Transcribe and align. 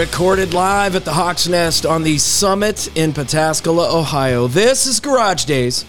Recorded 0.00 0.54
live 0.54 0.96
at 0.96 1.04
the 1.04 1.12
Hawk's 1.12 1.46
Nest 1.46 1.84
on 1.84 2.02
the 2.02 2.16
summit 2.16 2.88
in 2.96 3.12
Pataskala, 3.12 3.92
Ohio. 3.92 4.46
This 4.46 4.86
is 4.86 4.98
Garage 4.98 5.44
Days. 5.44 5.84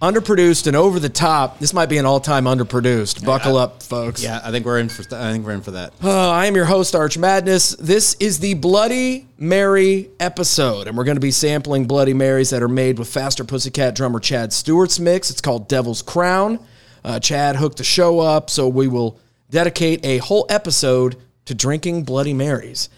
Underproduced 0.00 0.66
and 0.68 0.74
over 0.74 0.98
the 0.98 1.10
top. 1.10 1.58
This 1.58 1.74
might 1.74 1.90
be 1.90 1.98
an 1.98 2.06
all-time 2.06 2.46
underproduced. 2.46 3.26
Buckle 3.26 3.58
up, 3.58 3.82
folks. 3.82 4.22
Yeah, 4.22 4.40
I 4.42 4.50
think 4.50 4.64
we're 4.64 4.78
in 4.78 4.88
for. 4.88 5.02
I 5.14 5.32
think 5.32 5.44
we're 5.44 5.52
in 5.52 5.60
for 5.60 5.72
that. 5.72 5.92
Uh, 6.02 6.30
I 6.30 6.46
am 6.46 6.56
your 6.56 6.64
host, 6.64 6.94
Arch 6.94 7.18
Madness. 7.18 7.76
This 7.76 8.16
is 8.18 8.38
the 8.38 8.54
Bloody 8.54 9.28
Mary 9.36 10.08
episode, 10.18 10.88
and 10.88 10.96
we're 10.96 11.04
going 11.04 11.16
to 11.16 11.20
be 11.20 11.30
sampling 11.30 11.84
Bloody 11.84 12.14
Marys 12.14 12.48
that 12.50 12.62
are 12.62 12.68
made 12.68 12.98
with 12.98 13.08
Faster 13.08 13.44
Pussycat 13.44 13.94
drummer 13.94 14.18
Chad 14.18 14.54
Stewart's 14.54 14.98
mix. 14.98 15.30
It's 15.30 15.42
called 15.42 15.68
Devil's 15.68 16.00
Crown. 16.00 16.58
Uh, 17.04 17.20
Chad 17.20 17.56
hooked 17.56 17.76
the 17.76 17.84
show 17.84 18.18
up, 18.18 18.48
so 18.48 18.66
we 18.66 18.88
will 18.88 19.20
dedicate 19.50 20.02
a 20.06 20.16
whole 20.18 20.46
episode 20.48 21.16
to 21.44 21.54
drinking 21.54 22.04
Bloody 22.04 22.32
Marys. 22.32 22.88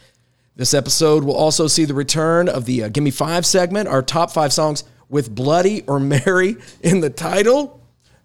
This 0.57 0.75
episode 0.75 1.25
will 1.25 1.35
also 1.37 1.67
see 1.67 1.85
the 1.85 1.95
return 1.95 2.49
of 2.49 2.65
the 2.65 2.85
uh, 2.85 2.89
Gimme 2.89 3.11
Five 3.11 3.45
segment, 3.45 3.89
our 3.89 4.03
top 4.03 4.31
five 4.31 4.53
songs 4.53 4.85
with 5.09 5.35
Bloody 5.35 5.83
or 5.87 5.99
Mary 5.99 6.57
in 6.83 7.01
the 7.01 7.11
title. 7.11 7.81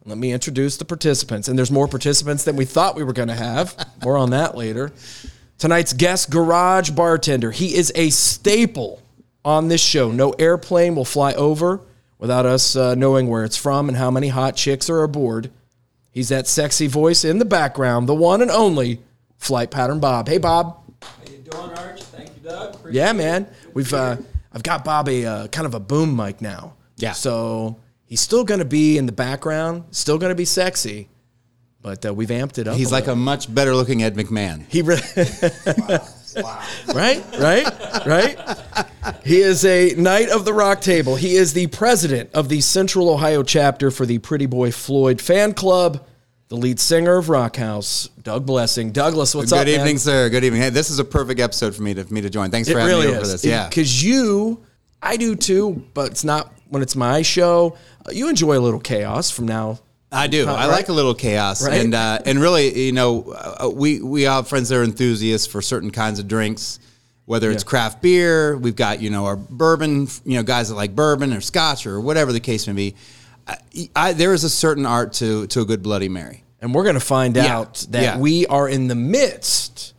Let 0.06 0.18
me 0.18 0.32
introduce 0.32 0.78
the 0.78 0.86
participants. 0.86 1.48
And 1.48 1.58
there's 1.58 1.72
more 1.72 1.88
participants 1.88 2.44
than 2.44 2.56
we 2.56 2.66
thought 2.66 2.96
we 2.96 3.04
were 3.04 3.14
going 3.14 3.28
to 3.28 3.36
have. 3.36 3.76
More 4.04 4.18
on 4.18 4.32
that 4.32 4.56
later. 4.56 4.92
Tonight's 5.58 5.94
guest 5.94 6.30
garage 6.30 6.90
bartender. 6.92 7.52
He 7.52 7.76
is 7.76 7.92
a 7.96 8.10
staple 8.10 9.02
on 9.44 9.68
this 9.68 9.82
show. 9.82 10.12
No 10.12 10.32
airplane 10.32 10.96
will 10.96 11.06
fly 11.06 11.34
over 11.34 11.82
without 12.18 12.46
us 12.46 12.76
uh, 12.76 12.96
knowing 12.96 13.28
where 13.28 13.44
it's 13.44 13.58
from 13.58 13.88
and 13.90 13.98
how 13.98 14.10
many 14.10 14.30
hot 14.30 14.56
chicks 14.56 14.90
are 14.90 15.04
aboard. 15.04 15.52
He's 16.12 16.30
that 16.30 16.48
sexy 16.48 16.88
voice 16.88 17.24
in 17.24 17.40
the 17.40 17.46
background, 17.46 18.08
the 18.08 18.16
one 18.16 18.42
and 18.42 18.52
only 18.52 19.00
Flight 19.38 19.70
Pattern 19.70 20.00
Bob. 20.00 20.28
Hey, 20.28 20.38
Bob. 20.38 20.78
How 21.02 21.10
you 21.32 21.38
doing, 21.38 21.72
Arch? 21.78 22.04
Thank 22.04 22.30
you, 22.36 22.50
Doug. 22.50 22.76
Appreciate 22.76 22.79
Yeah, 22.92 23.14
man. 23.14 23.48
We've 23.74 23.94
uh, 23.94 24.18
I've 24.52 24.64
got 24.64 24.84
Bob 24.84 25.08
a 25.10 25.26
uh, 25.26 25.48
kind 25.48 25.66
of 25.66 25.74
a 25.74 25.80
boom 25.80 26.16
mic 26.16 26.42
now. 26.42 26.76
Yeah. 26.98 27.14
So 27.14 27.78
he's 28.06 28.22
still 28.22 28.44
going 28.44 28.60
to 28.60 28.66
be 28.66 28.98
in 28.98 29.06
the 29.06 29.12
background, 29.12 29.86
still 29.92 30.18
going 30.18 30.32
to 30.32 30.36
be 30.36 30.46
sexy, 30.46 31.10
but 31.82 32.06
uh, 32.06 32.14
we've 32.14 32.30
amped 32.30 32.58
it 32.58 32.68
up. 32.68 32.76
He's 32.76 32.92
a 32.92 32.94
like 32.94 33.08
a 33.08 33.16
much 33.16 33.54
better 33.54 33.76
looking 33.76 34.04
Ed 34.04 34.16
McMahon. 34.16 34.66
he 34.70 34.82
re- 34.82 35.00
right, 36.94 37.24
right, 37.40 38.06
right. 38.06 38.58
He 39.24 39.40
is 39.40 39.66
a 39.66 39.94
knight 39.96 40.30
of 40.30 40.46
the 40.46 40.54
rock 40.54 40.82
table. 40.82 41.16
He 41.16 41.36
is 41.36 41.54
the 41.54 41.68
president 41.68 42.32
of 42.34 42.50
the 42.50 42.62
Central 42.62 43.10
Ohio 43.10 43.44
chapter 43.44 43.92
for 43.92 44.06
the 44.06 44.20
Pretty 44.20 44.46
Boy 44.46 44.72
Floyd 44.72 45.22
fan 45.22 45.54
club. 45.54 46.06
The 46.50 46.56
lead 46.56 46.80
singer 46.80 47.16
of 47.18 47.30
Rock 47.30 47.58
House, 47.58 48.10
Doug 48.24 48.48
Blessing. 48.48 48.92
Douglas, 48.92 49.36
what's 49.36 49.52
Good 49.52 49.60
up, 49.60 49.66
Good 49.68 49.72
evening, 49.80 50.00
sir. 50.00 50.30
Good 50.30 50.44
evening. 50.44 50.64
Hey, 50.64 50.72
this 50.72 50.90
is 50.90 50.98
a 50.98 51.06
perfect 51.06 51.40
episode 51.40 51.76
for 51.76 51.84
me 51.84 51.94
to 51.94 52.04
for 52.04 52.12
me 52.12 52.22
to 52.22 52.30
join. 52.32 52.50
Thanks 52.50 52.68
for 52.68 52.80
having 52.80 53.00
me 53.02 53.06
over 53.08 53.20
for 53.20 53.28
this. 53.28 53.46
Yeah. 53.46 53.70
Because 53.70 54.04
you, 54.04 54.60
I 55.00 55.16
do 55.16 55.36
too, 55.36 55.86
but 55.94 56.10
it's 56.10 56.24
not 56.24 56.52
when 56.70 56.82
it's 56.82 56.96
my 56.96 57.22
show. 57.22 57.78
Uh, 58.04 58.10
you 58.12 58.30
enjoy 58.30 58.58
a 58.58 58.60
little 58.62 58.80
chaos 58.80 59.30
from 59.30 59.46
now. 59.46 59.78
I 60.12 60.26
do. 60.26 60.48
I 60.48 60.66
right? 60.66 60.72
like 60.72 60.90
a 60.90 60.92
little 60.94 61.14
chaos, 61.14 61.64
Right? 61.64 61.82
and 61.82 61.94
uh, 61.94 62.18
and 62.26 62.42
really, 62.42 62.86
you 62.88 62.94
know, 62.94 63.32
uh, 63.32 63.70
we 63.72 64.02
we 64.02 64.24
have 64.24 64.48
friends 64.48 64.70
that 64.70 64.78
are 64.78 64.84
enthusiasts 64.84 65.46
for 65.46 65.62
certain 65.62 65.92
kinds 65.92 66.18
of 66.18 66.28
drinks, 66.28 66.80
whether 67.26 67.52
it's 67.52 67.64
Yeah. 67.64 67.70
craft 67.70 68.02
beer. 68.02 68.58
We've 68.58 68.76
got 68.76 69.04
you 69.04 69.12
know 69.12 69.26
our 69.28 69.36
bourbon, 69.36 70.08
you 70.26 70.38
know, 70.38 70.42
guys 70.44 70.70
that 70.70 70.76
like 70.76 70.96
bourbon 70.96 71.32
or 71.32 71.42
scotch 71.42 71.86
or 71.86 72.02
whatever 72.02 72.34
the 72.34 72.40
case 72.40 72.66
may 72.66 72.74
be. 72.74 72.96
I, 73.50 73.90
I, 73.96 74.14
there 74.14 74.34
is 74.34 74.44
a 74.44 74.50
certain 74.50 74.86
art 74.86 75.14
to 75.14 75.48
to 75.48 75.62
a 75.62 75.66
good 75.66 75.82
Bloody 75.84 76.10
Mary. 76.10 76.44
And 76.62 76.74
we're 76.76 76.84
going 76.84 76.96
to 76.96 77.00
find 77.00 77.36
Yeah, 77.36 77.58
out 77.58 77.86
that 77.92 78.02
yeah. 78.04 78.18
we 78.20 78.46
are 78.48 78.68
in 78.68 78.88
the 78.90 78.96
midst 78.96 79.94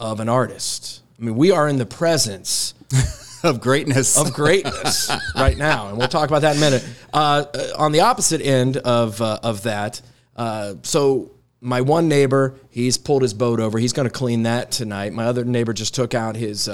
of 0.00 0.18
an 0.20 0.28
artist. 0.28 1.02
I 1.20 1.24
mean, 1.24 1.36
we 1.36 1.50
are 1.50 1.68
in 1.68 1.76
the 1.78 1.86
presence 1.86 2.74
Of 3.44 3.60
greatness. 3.60 4.16
of 4.18 4.32
greatness 4.32 5.10
right 5.36 5.58
now, 5.58 5.88
and 5.88 5.98
we'll 5.98 6.08
talk 6.08 6.28
about 6.30 6.40
that 6.42 6.56
in 6.56 6.62
a 6.62 6.64
minute. 6.70 6.88
Uh, 7.12 7.44
uh, 7.54 7.68
on 7.76 7.92
the 7.92 8.00
opposite 8.00 8.40
end 8.40 8.78
of 8.78 9.20
uh, 9.20 9.38
of 9.42 9.64
that, 9.64 10.00
uh, 10.34 10.74
so 10.82 11.30
my 11.60 11.82
one 11.82 12.08
neighbor, 12.08 12.54
he's 12.70 12.96
pulled 12.96 13.20
his 13.20 13.34
boat 13.34 13.60
over. 13.60 13.78
He's 13.78 13.92
going 13.92 14.08
to 14.08 14.12
clean 14.12 14.44
that 14.44 14.70
tonight. 14.70 15.12
My 15.12 15.26
other 15.26 15.44
neighbor 15.44 15.74
just 15.74 15.94
took 15.94 16.14
out 16.14 16.36
his. 16.36 16.68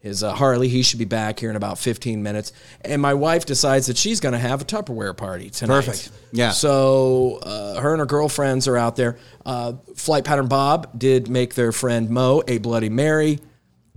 His 0.00 0.22
uh, 0.22 0.32
Harley, 0.32 0.68
he 0.68 0.82
should 0.82 1.00
be 1.00 1.04
back 1.04 1.40
here 1.40 1.50
in 1.50 1.56
about 1.56 1.78
15 1.78 2.22
minutes. 2.22 2.52
And 2.82 3.02
my 3.02 3.14
wife 3.14 3.46
decides 3.46 3.88
that 3.88 3.96
she's 3.96 4.20
going 4.20 4.32
to 4.32 4.38
have 4.38 4.62
a 4.62 4.64
Tupperware 4.64 5.16
party 5.16 5.50
tonight. 5.50 5.84
Perfect. 5.84 6.10
Yeah. 6.32 6.50
So 6.50 7.40
uh, 7.42 7.80
her 7.80 7.92
and 7.92 8.00
her 8.00 8.06
girlfriends 8.06 8.68
are 8.68 8.76
out 8.76 8.94
there. 8.94 9.18
Uh, 9.44 9.72
Flight 9.96 10.24
Pattern 10.24 10.46
Bob 10.46 10.96
did 10.96 11.28
make 11.28 11.54
their 11.54 11.72
friend 11.72 12.10
Mo 12.10 12.42
a 12.46 12.58
Bloody 12.58 12.90
Mary, 12.90 13.40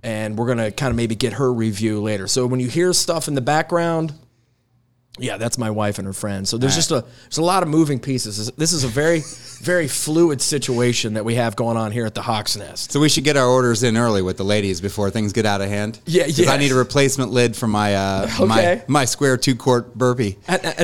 and 0.01 0.38
we're 0.38 0.47
gonna 0.47 0.72
kind 0.72 0.90
of 0.90 0.95
maybe 0.95 1.16
get 1.16 1.34
her 1.34 1.53
review 1.53 2.01
later. 2.01 2.28
So 2.28 2.47
when 2.47 2.59
you 2.59 2.67
hear 2.67 2.94
stuff 2.94 3.28
in 3.28 3.35
the 3.35 3.41
background, 3.41 4.13
yeah, 5.19 5.38
that's 5.38 5.57
my 5.57 5.69
wife 5.69 5.97
and 5.99 6.05
her 6.07 6.13
friend. 6.13 6.47
So 6.47 6.57
there's 6.57 6.75
just 6.75 6.89
a 6.91 7.03
there's 7.23 7.38
a 7.38 7.44
lot 7.44 7.63
of 7.63 7.69
moving 7.69 7.99
pieces. 7.99 8.49
This- 8.51 8.72
is 8.73 8.83
a 8.85 8.88
very 8.88 9.22
very 9.61 9.88
fluid 9.88 10.41
situation 10.41 11.13
that 11.16 11.25
we 11.25 11.35
have 11.35 11.55
going 11.55 11.77
on 11.77 11.91
here 11.91 12.05
at 12.05 12.16
the 12.16 12.22
Hawk's 12.22 12.55
Nest. 12.57 12.91
So 12.91 12.99
we 12.99 13.09
should 13.09 13.23
get 13.25 13.38
our 13.38 13.45
orders 13.47 13.83
in 13.83 13.97
early 13.97 14.22
with 14.22 14.38
the 14.38 14.44
ladies 14.45 14.79
before 14.81 15.09
things 15.11 15.33
get 15.33 15.45
out 15.45 15.61
of 15.61 15.67
hand. 15.69 15.99
Yeah, 16.05 16.25
yeah. 16.25 16.49
I 16.51 16.57
need 16.57 16.72
a 16.72 16.75
replacement 16.75 17.31
lid 17.31 17.55
for 17.55 17.67
my 17.67 17.95
uh, 17.95 18.29
Okay. 18.39 18.45
my 18.47 18.83
my 18.88 19.05
square 19.05 19.38
two 19.38 19.55
quart 19.55 19.94
burpee. 19.94 20.38
And, 20.47 20.66
and, 20.66 20.79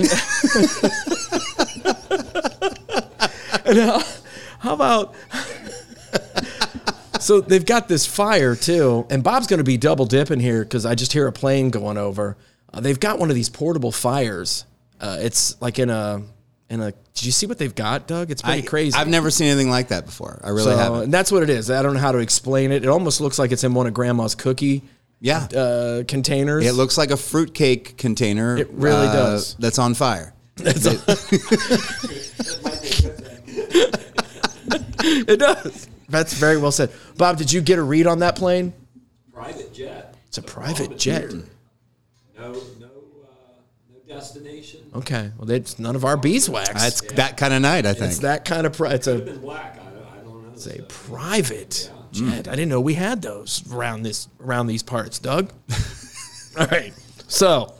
and 3.65 3.77
how, 3.79 4.03
how 4.59 4.73
about? 4.73 5.15
so 7.19 7.41
they've 7.41 7.65
got 7.65 7.87
this 7.87 8.05
fire 8.05 8.55
too, 8.55 9.05
and 9.09 9.23
Bob's 9.23 9.47
going 9.47 9.57
to 9.59 9.63
be 9.63 9.77
double 9.77 10.05
dipping 10.05 10.39
here 10.39 10.63
because 10.63 10.85
I 10.85 10.95
just 10.95 11.13
hear 11.13 11.27
a 11.27 11.31
plane 11.31 11.69
going 11.69 11.97
over. 11.97 12.37
Uh, 12.73 12.81
they've 12.81 12.99
got 12.99 13.19
one 13.19 13.29
of 13.29 13.35
these 13.35 13.49
portable 13.49 13.91
fires. 13.91 14.65
Uh, 14.99 15.17
it's 15.21 15.59
like 15.61 15.79
in 15.79 15.89
a 15.89 16.21
in 16.69 16.81
a. 16.81 16.91
Did 17.13 17.25
you 17.25 17.31
see 17.31 17.45
what 17.47 17.57
they've 17.57 17.73
got, 17.73 18.07
Doug? 18.07 18.29
It's 18.31 18.41
pretty 18.41 18.63
I, 18.63 18.65
crazy. 18.65 18.97
I've 18.97 19.07
never 19.07 19.31
seen 19.31 19.47
anything 19.47 19.69
like 19.69 19.87
that 19.87 20.05
before. 20.05 20.39
I 20.43 20.49
really 20.49 20.63
So, 20.63 20.77
haven't. 20.77 21.03
and 21.05 21.13
that's 21.13 21.31
what 21.31 21.43
it 21.43 21.49
is. 21.49 21.71
I 21.71 21.81
don't 21.81 21.93
know 21.95 21.99
how 21.99 22.11
to 22.11 22.19
explain 22.19 22.71
it. 22.71 22.83
It 22.83 22.89
almost 22.89 23.21
looks 23.21 23.39
like 23.39 23.51
it's 23.51 23.63
in 23.63 23.73
one 23.73 23.87
of 23.87 23.93
Grandma's 23.93 24.35
cookie 24.35 24.83
Yeah. 25.19 25.47
uh, 25.55 26.03
containers. 26.07 26.65
it 26.65 26.73
looks 26.73 26.97
like 26.97 27.09
a 27.11 27.17
fruitcake 27.17 27.97
container. 27.97 28.55
uh, 28.57 28.59
It 28.59 28.69
really 28.71 29.07
does. 29.07 29.55
That's 29.57 29.79
on 29.79 29.93
fire. 29.95 30.33
That's 30.57 30.85
it. 30.85 31.01
it 35.27 35.39
does. 35.39 35.87
That's 36.09 36.33
very 36.33 36.57
well 36.57 36.71
said. 36.71 36.91
Bob, 37.17 37.37
did 37.37 37.51
you 37.51 37.61
get 37.61 37.79
a 37.79 37.83
read 37.83 38.07
on 38.07 38.19
that 38.19 38.35
plane? 38.35 38.73
Private 39.33 39.73
jet. 39.73 40.15
It's 40.27 40.37
a 40.37 40.41
private 40.41 40.97
jet. 40.97 41.31
No, 42.37 42.51
no, 42.51 42.55
uh, 42.55 42.59
no 43.91 43.99
destination. 44.07 44.81
Okay. 44.95 45.31
Well, 45.37 45.49
it's 45.49 45.79
none 45.79 45.95
of 45.95 46.05
our 46.05 46.17
beeswax. 46.17 46.69
That's 46.69 47.01
that 47.13 47.37
kind 47.37 47.53
of 47.53 47.61
night, 47.61 47.85
I 47.85 47.93
think. 47.93 48.11
it's 48.11 48.19
that 48.19 48.45
kind 48.45 48.65
of. 48.67 48.73
Pri- 48.73 48.93
it's 48.93 49.07
a, 49.07 49.19
Been 49.19 49.41
whack. 49.41 49.79
I 49.79 49.89
don't, 49.91 50.05
I 50.05 50.23
don't 50.23 50.43
know. 50.43 50.51
it's 50.53 50.67
a 50.67 50.81
private 50.83 51.91
jet. 52.11 52.47
I 52.47 52.51
didn't 52.51 52.69
know 52.69 52.81
we 52.81 52.93
had 52.93 53.21
those 53.21 53.63
around 53.71 54.03
this 54.03 54.27
around 54.39 54.67
these 54.67 54.83
parts, 54.83 55.19
Doug. 55.19 55.51
All 56.59 56.67
right. 56.67 56.93
So 57.27 57.73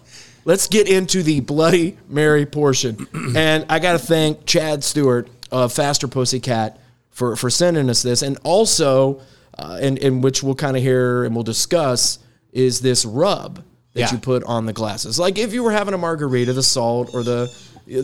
let's 0.45 0.68
get 0.68 0.88
into 0.89 1.24
the 1.24 1.39
Bloody 1.41 1.97
Mary 2.09 2.45
portion, 2.45 3.07
and 3.35 3.66
I 3.69 3.79
got 3.79 3.94
to 3.94 4.00
thank 4.00 4.45
Chad 4.45 4.84
Stewart 4.84 5.29
of 5.51 5.72
Faster 5.72 6.07
Pussycat 6.07 6.79
for 7.12 7.35
for 7.35 7.50
sending 7.50 7.89
us 7.89 8.01
this, 8.01 8.22
and 8.24 8.38
also, 8.44 9.22
uh, 9.57 9.78
in 9.81 9.97
in 9.97 10.22
which 10.22 10.41
we'll 10.44 10.56
kind 10.56 10.75
of 10.75 10.84
hear 10.84 11.24
and 11.25 11.35
we'll 11.35 11.44
discuss 11.44 12.19
is 12.51 12.81
this 12.81 13.06
rub 13.06 13.63
that 13.97 14.11
Yeah. 14.11 14.11
you 14.13 14.17
put 14.19 14.44
on 14.45 14.65
the 14.65 14.73
glasses. 14.73 15.19
Like 15.19 15.38
if 15.38 15.53
you 15.53 15.63
were 15.63 15.71
having 15.71 15.94
a 15.94 15.97
margarita, 15.97 16.53
the 16.53 16.63
salt 16.63 17.09
or 17.13 17.23
the, 17.23 17.47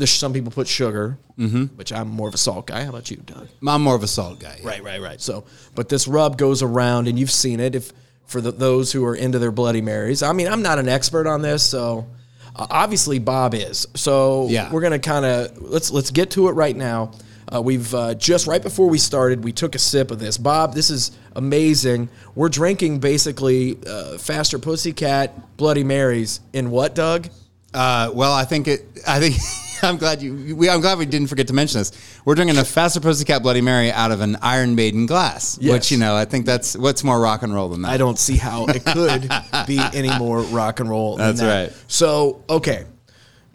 some 0.07 0.34
people 0.34 0.51
put 0.51 0.68
sugar, 0.68 1.18
mm-hmm. 1.38 1.66
which 1.78 1.92
I'm 1.92 2.07
more 2.07 2.28
of 2.28 2.34
a 2.34 2.38
salt 2.38 2.68
guy. 2.68 2.84
How 2.84 2.90
about 2.90 3.12
you, 3.12 3.18
Doug? 3.18 3.48
I'm 3.68 3.81
more 3.81 3.95
of 3.95 4.04
a 4.04 4.07
salt 4.07 4.40
guy. 4.40 4.57
yeah. 4.62 4.68
Right, 4.69 4.84
right, 4.84 5.01
right. 5.01 5.19
So, 5.22 5.44
but 5.75 5.90
this 5.90 6.07
rub 6.07 6.38
goes 6.38 6.62
around, 6.62 7.07
and 7.07 7.18
you've 7.19 7.31
seen 7.31 7.60
it. 7.60 7.75
If 7.75 7.92
for 8.25 8.40
the, 8.40 8.51
those 8.51 8.92
who 8.94 9.04
are 9.06 9.16
into 9.16 9.40
their 9.40 9.51
Bloody 9.51 9.81
Marys, 9.81 10.24
I 10.24 10.31
mean, 10.31 10.48
I'm 10.48 10.62
not 10.62 10.80
an 10.80 10.88
expert 10.88 11.28
on 11.28 11.42
this, 11.42 11.63
so 11.63 12.07
uh, 12.56 12.68
obviously 12.69 13.19
Bob 13.19 13.54
is. 13.54 13.86
So 13.96 14.48
Yeah. 14.50 14.72
we're 14.72 14.81
gonna 14.81 15.00
kind 15.00 15.25
of 15.25 15.62
let's 15.62 15.92
let's 15.92 16.12
get 16.12 16.31
to 16.31 16.48
it 16.48 16.51
right 16.54 16.75
now. 16.75 17.12
Uh, 17.54 17.62
we've 17.62 17.94
uh, 17.94 18.16
just 18.16 18.48
right 18.48 18.64
before 18.64 18.90
we 18.90 18.98
started, 18.98 19.44
we 19.44 19.52
took 19.52 19.76
a 19.76 19.80
sip 19.80 20.10
of 20.12 20.20
this. 20.20 20.38
Bob, 20.38 20.74
this 20.74 20.90
is 20.90 21.12
amazing. 21.36 22.10
We're 22.36 22.50
drinking 22.50 23.00
basically 23.00 23.78
uh, 23.86 24.18
Faster 24.18 24.58
Pussycat 24.58 25.56
Bloody 25.58 25.84
Marys 25.84 26.40
in 26.54 26.72
what, 26.72 26.96
Doug? 26.96 27.28
Uh, 27.74 28.10
well, 28.14 28.34
I 28.34 28.46
think 28.46 28.68
it. 28.68 28.86
I 29.08 29.20
think 29.20 29.36
I'm 29.84 29.98
glad 29.98 30.22
you. 30.22 30.56
We, 30.56 30.70
I'm 30.70 30.82
glad 30.82 30.98
we 30.98 31.06
didn't 31.06 31.28
forget 31.28 31.48
to 31.48 31.54
mention 31.54 31.80
this. 31.80 31.92
We're 32.26 32.36
drinking 32.36 32.58
a 32.58 32.64
Faster 32.66 33.00
Pussycat 33.00 33.44
Bloody 33.44 33.62
Mary 33.62 33.92
out 33.92 34.12
of 34.12 34.22
an 34.22 34.38
Iron 34.42 34.74
Maiden 34.76 35.06
glass, 35.06 35.58
Yes. 35.62 35.74
which 35.74 35.92
you 35.92 35.98
know 35.98 36.16
I 36.16 36.26
think 36.26 36.46
that's 36.48 36.76
what's 36.78 37.04
more 37.04 37.20
rock 37.20 37.44
and 37.44 37.54
roll 37.54 37.70
than 37.70 37.82
that. 37.84 37.90
I 37.92 37.98
don't 37.98 38.18
see 38.18 38.38
how 38.38 38.66
it 38.66 38.84
could 38.86 39.30
be 39.68 39.80
any 39.94 40.16
more 40.18 40.42
rock 40.42 40.80
and 40.80 40.90
roll. 40.90 41.18
than 41.18 41.28
That's 41.28 41.42
that. 41.42 41.64
right. 41.70 41.84
So, 41.88 42.44
okay, 42.50 42.86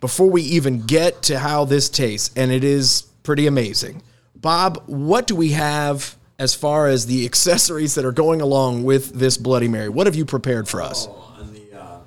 before 0.01 0.29
we 0.31 0.43
even 0.43 0.83
get 0.83 1.23
to 1.25 1.39
how 1.39 1.65
this 1.65 1.89
tastes, 1.89 2.31
and 2.37 2.53
it 2.53 2.63
is 2.63 3.08
pretty 3.29 3.47
amazing, 3.47 4.01
Bob, 4.35 4.83
what 4.87 5.27
do 5.27 5.37
we 5.37 5.51
have 5.51 6.17
as 6.39 6.55
far 6.55 6.87
as 6.87 7.05
the 7.05 7.27
accessories 7.27 7.95
that 7.95 8.07
are 8.07 8.13
going 8.13 8.41
along 8.41 8.85
with 8.85 9.13
this 9.13 9.37
Bloody 9.37 9.69
Mary. 9.69 9.91
What 9.91 10.07
have 10.07 10.17
you 10.17 10.25
prepared 10.25 10.67
for 10.67 10.81
us? 10.81 11.07
Oh, 11.11 11.35
on 11.39 11.53
the 11.53 11.79
uh, 11.79 11.83
on, 11.85 12.01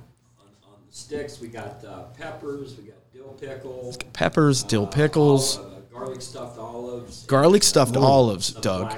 on 0.63 0.79
the 0.89 0.95
sticks, 0.95 1.39
we 1.39 1.47
got 1.47 1.85
uh, 1.85 2.05
peppers, 2.17 2.75
we 2.75 2.85
got 2.85 2.95
dill 3.13 3.37
pickle, 3.39 3.95
Peppers, 4.13 4.63
dill 4.63 4.87
pickles, 4.87 5.59
uh, 5.59 5.81
garlic 5.93 6.23
stuffed 6.23 6.57
olives, 6.57 7.23
garlic 7.27 7.61
stuffed 7.61 7.95
olives, 7.95 8.53
Doug. 8.53 8.91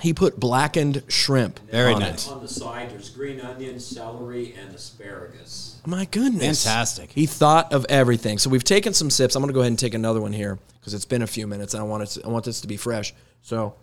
shrimp. 0.00 0.02
He 0.02 0.12
put 0.12 0.40
blackened 0.40 1.02
shrimp 1.08 1.60
Very 1.70 1.92
on 1.92 2.00
nice. 2.00 2.26
it. 2.26 2.32
On 2.32 2.40
the 2.40 2.48
side, 2.48 2.90
there's 2.90 3.10
green 3.10 3.40
onions, 3.40 3.84
celery, 3.84 4.54
and 4.54 4.74
asparagus. 4.74 5.80
My 5.86 6.04
goodness. 6.06 6.64
Fantastic. 6.64 7.12
He 7.12 7.26
thought 7.26 7.72
of 7.72 7.86
everything. 7.88 8.38
So 8.38 8.50
we've 8.50 8.64
taken 8.64 8.92
some 8.94 9.10
sips. 9.10 9.34
I'm 9.34 9.42
going 9.42 9.48
to 9.48 9.54
go 9.54 9.60
ahead 9.60 9.70
and 9.70 9.78
take 9.78 9.94
another 9.94 10.20
one 10.20 10.32
here 10.32 10.58
because 10.78 10.94
it's 10.94 11.04
been 11.04 11.22
a 11.22 11.26
few 11.26 11.46
minutes 11.46 11.74
and 11.74 11.82
I 11.82 11.86
want 11.86 12.02
it 12.02 12.06
to, 12.20 12.26
I 12.26 12.28
want 12.28 12.44
this 12.44 12.60
to 12.62 12.68
be 12.68 12.76
fresh. 12.76 13.14
So 13.42 13.74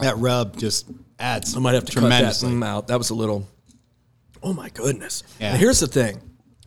That 0.00 0.16
rub 0.18 0.58
just 0.58 0.86
adds. 1.18 1.56
I 1.56 1.60
might 1.60 1.74
have 1.74 1.84
to 1.86 2.00
cut 2.00 2.08
that 2.08 2.24
mm 2.24 2.64
out. 2.64 2.88
That 2.88 2.98
was 2.98 3.10
a 3.10 3.14
little. 3.14 3.46
Oh 4.42 4.52
my 4.52 4.68
goodness! 4.70 5.22
Yeah. 5.40 5.52
Now, 5.52 5.58
here's 5.58 5.80
the 5.80 5.86
thing: 5.86 6.20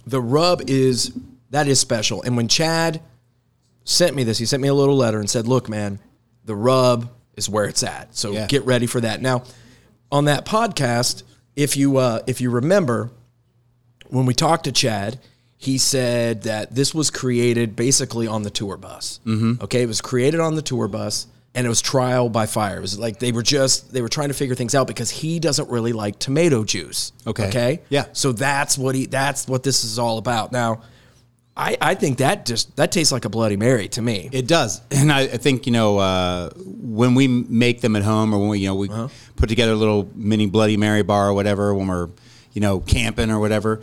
the 0.08 0.22
rub 0.22 0.64
is 0.68 1.16
that 1.52 1.68
is 1.68 1.80
special. 1.80 2.24
And 2.24 2.36
when 2.36 2.48
Chad 2.48 3.02
sent 3.90 4.16
me 4.16 4.24
this, 4.24 4.38
he 4.38 4.46
sent 4.46 4.62
me 4.62 4.68
a 4.68 4.74
little 4.74 4.96
letter 4.96 5.20
and 5.20 5.30
said, 5.30 5.48
"Look, 5.48 5.68
man, 5.70 6.00
the 6.46 6.56
rub 6.56 7.10
is 7.36 7.50
where 7.50 7.66
it's 7.66 7.84
at. 7.84 8.16
So 8.16 8.32
Yeah. 8.32 8.48
get 8.48 8.66
ready 8.66 8.86
for 8.86 9.02
that." 9.02 9.22
Now, 9.22 9.44
on 10.12 10.26
that 10.26 10.46
podcast, 10.46 11.24
if 11.56 11.76
you 11.76 11.98
uh, 11.98 12.20
if 12.28 12.40
you 12.42 12.50
remember, 12.50 13.10
when 14.10 14.26
we 14.26 14.34
talked 14.34 14.66
to 14.66 14.72
Chad, 14.72 15.20
he 15.58 15.78
said 15.78 16.44
that 16.44 16.74
this 16.74 16.94
was 16.94 17.10
created 17.10 17.76
basically 17.76 18.28
on 18.28 18.44
the 18.44 18.50
tour 18.50 18.78
bus. 18.78 19.20
Mm-hmm. 19.26 19.64
Okay, 19.64 19.82
it 19.82 19.88
was 19.88 20.02
created 20.02 20.40
on 20.40 20.56
the 20.56 20.62
tour 20.62 20.88
bus, 20.88 21.28
and 21.54 21.66
it 21.66 21.70
was 21.70 21.82
trial 21.82 22.30
by 22.30 22.46
fire. 22.46 22.78
It 22.78 22.82
was 22.82 22.98
like 22.98 23.20
they 23.20 23.32
were 23.32 23.44
just 23.44 23.92
they 23.92 24.02
were 24.02 24.10
trying 24.10 24.30
to 24.30 24.34
figure 24.34 24.56
things 24.56 24.74
out 24.76 24.88
because 24.88 25.10
he 25.10 25.40
doesn't 25.40 25.70
really 25.70 25.94
like 25.94 26.18
tomato 26.20 26.64
juice. 26.64 27.12
Okay. 27.28 27.48
okay, 27.48 27.82
Yeah. 27.90 28.06
So 28.14 28.32
that's 28.32 28.78
what 28.78 28.96
he 28.96 29.06
that's 29.08 29.48
what 29.48 29.64
this 29.64 29.84
is 29.84 30.00
all 30.00 30.18
about. 30.18 30.52
Now, 30.52 30.82
I 31.60 31.78
I 31.82 31.96
think 31.96 32.20
that 32.20 32.46
just 32.46 32.76
that 32.78 32.92
tastes 32.92 33.12
like 33.12 33.26
a 33.26 33.30
Bloody 33.30 33.58
Mary 33.58 33.88
to 33.90 34.02
me. 34.02 34.30
It 34.32 34.48
does, 34.48 34.82
and 34.92 35.12
I, 35.12 35.22
I 35.22 35.38
think 35.38 35.66
you 35.66 35.74
know 35.74 35.98
uh, 35.98 36.50
when 36.56 37.16
we 37.16 37.28
make 37.28 37.82
them 37.82 37.96
at 37.96 38.04
home, 38.04 38.34
or 38.34 38.40
when 38.40 38.50
we 38.50 38.60
you 38.60 38.68
know 38.70 38.76
we 38.76 38.90
Uh-huh. 38.90 39.10
put 39.36 39.50
together 39.50 39.74
a 39.74 39.76
little 39.76 40.10
mini 40.16 40.48
Bloody 40.48 40.78
Mary 40.78 41.04
bar 41.04 41.28
or 41.30 41.34
whatever 41.34 41.74
when 41.76 41.88
we're 41.88 42.10
you 42.54 42.62
know 42.62 42.80
camping 42.80 43.30
or 43.30 43.40
whatever. 43.40 43.82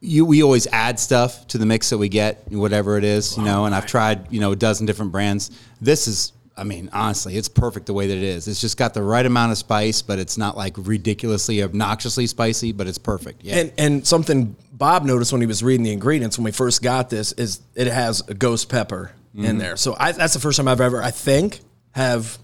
You, 0.00 0.26
we 0.26 0.42
always 0.42 0.66
add 0.70 1.00
stuff 1.00 1.46
to 1.48 1.56
the 1.58 1.64
mix 1.64 1.88
that 1.90 1.96
we 1.98 2.10
get, 2.10 2.50
whatever 2.52 2.98
it 2.98 3.04
is, 3.04 3.38
you 3.38 3.42
know. 3.42 3.64
And 3.64 3.74
I've 3.74 3.86
tried, 3.86 4.30
you 4.30 4.38
know, 4.38 4.52
a 4.52 4.56
dozen 4.56 4.84
different 4.84 5.12
brands. 5.12 5.50
This 5.80 6.06
is, 6.06 6.32
I 6.56 6.62
mean, 6.64 6.88
honestly, 6.92 7.36
it's 7.36 7.48
perfect 7.48 7.86
the 7.86 7.94
way 7.94 8.06
that 8.06 8.16
it 8.16 8.22
is. 8.22 8.46
It's 8.46 8.60
just 8.60 8.76
got 8.76 8.94
the 8.94 9.02
right 9.02 9.26
amount 9.26 9.52
of 9.52 9.58
spice, 9.58 10.02
but 10.02 10.18
it's 10.20 10.38
not 10.38 10.56
like 10.56 10.74
ridiculously, 10.78 11.62
obnoxiously 11.62 12.26
spicy. 12.28 12.70
But 12.72 12.86
it's 12.86 12.98
perfect. 12.98 13.42
Yeah, 13.42 13.56
And 13.56 13.72
and 13.76 14.06
something 14.06 14.54
Bob 14.72 15.04
noticed 15.04 15.32
when 15.32 15.40
he 15.40 15.46
was 15.48 15.62
reading 15.62 15.82
the 15.84 15.92
ingredients 15.92 16.38
when 16.38 16.44
we 16.44 16.52
first 16.52 16.82
got 16.82 17.10
this 17.10 17.32
is 17.32 17.60
it 17.74 17.86
has 17.88 18.22
a 18.28 18.34
ghost 18.34 18.68
pepper 18.68 19.12
Mm-hmm. 19.34 19.44
in 19.46 19.58
there. 19.58 19.76
So 19.76 19.96
I, 19.98 20.12
that's 20.12 20.32
the 20.34 20.38
first 20.38 20.58
time 20.58 20.68
I've 20.68 20.80
ever 20.80 21.02
I 21.02 21.10
think 21.10 21.58
have 21.90 22.38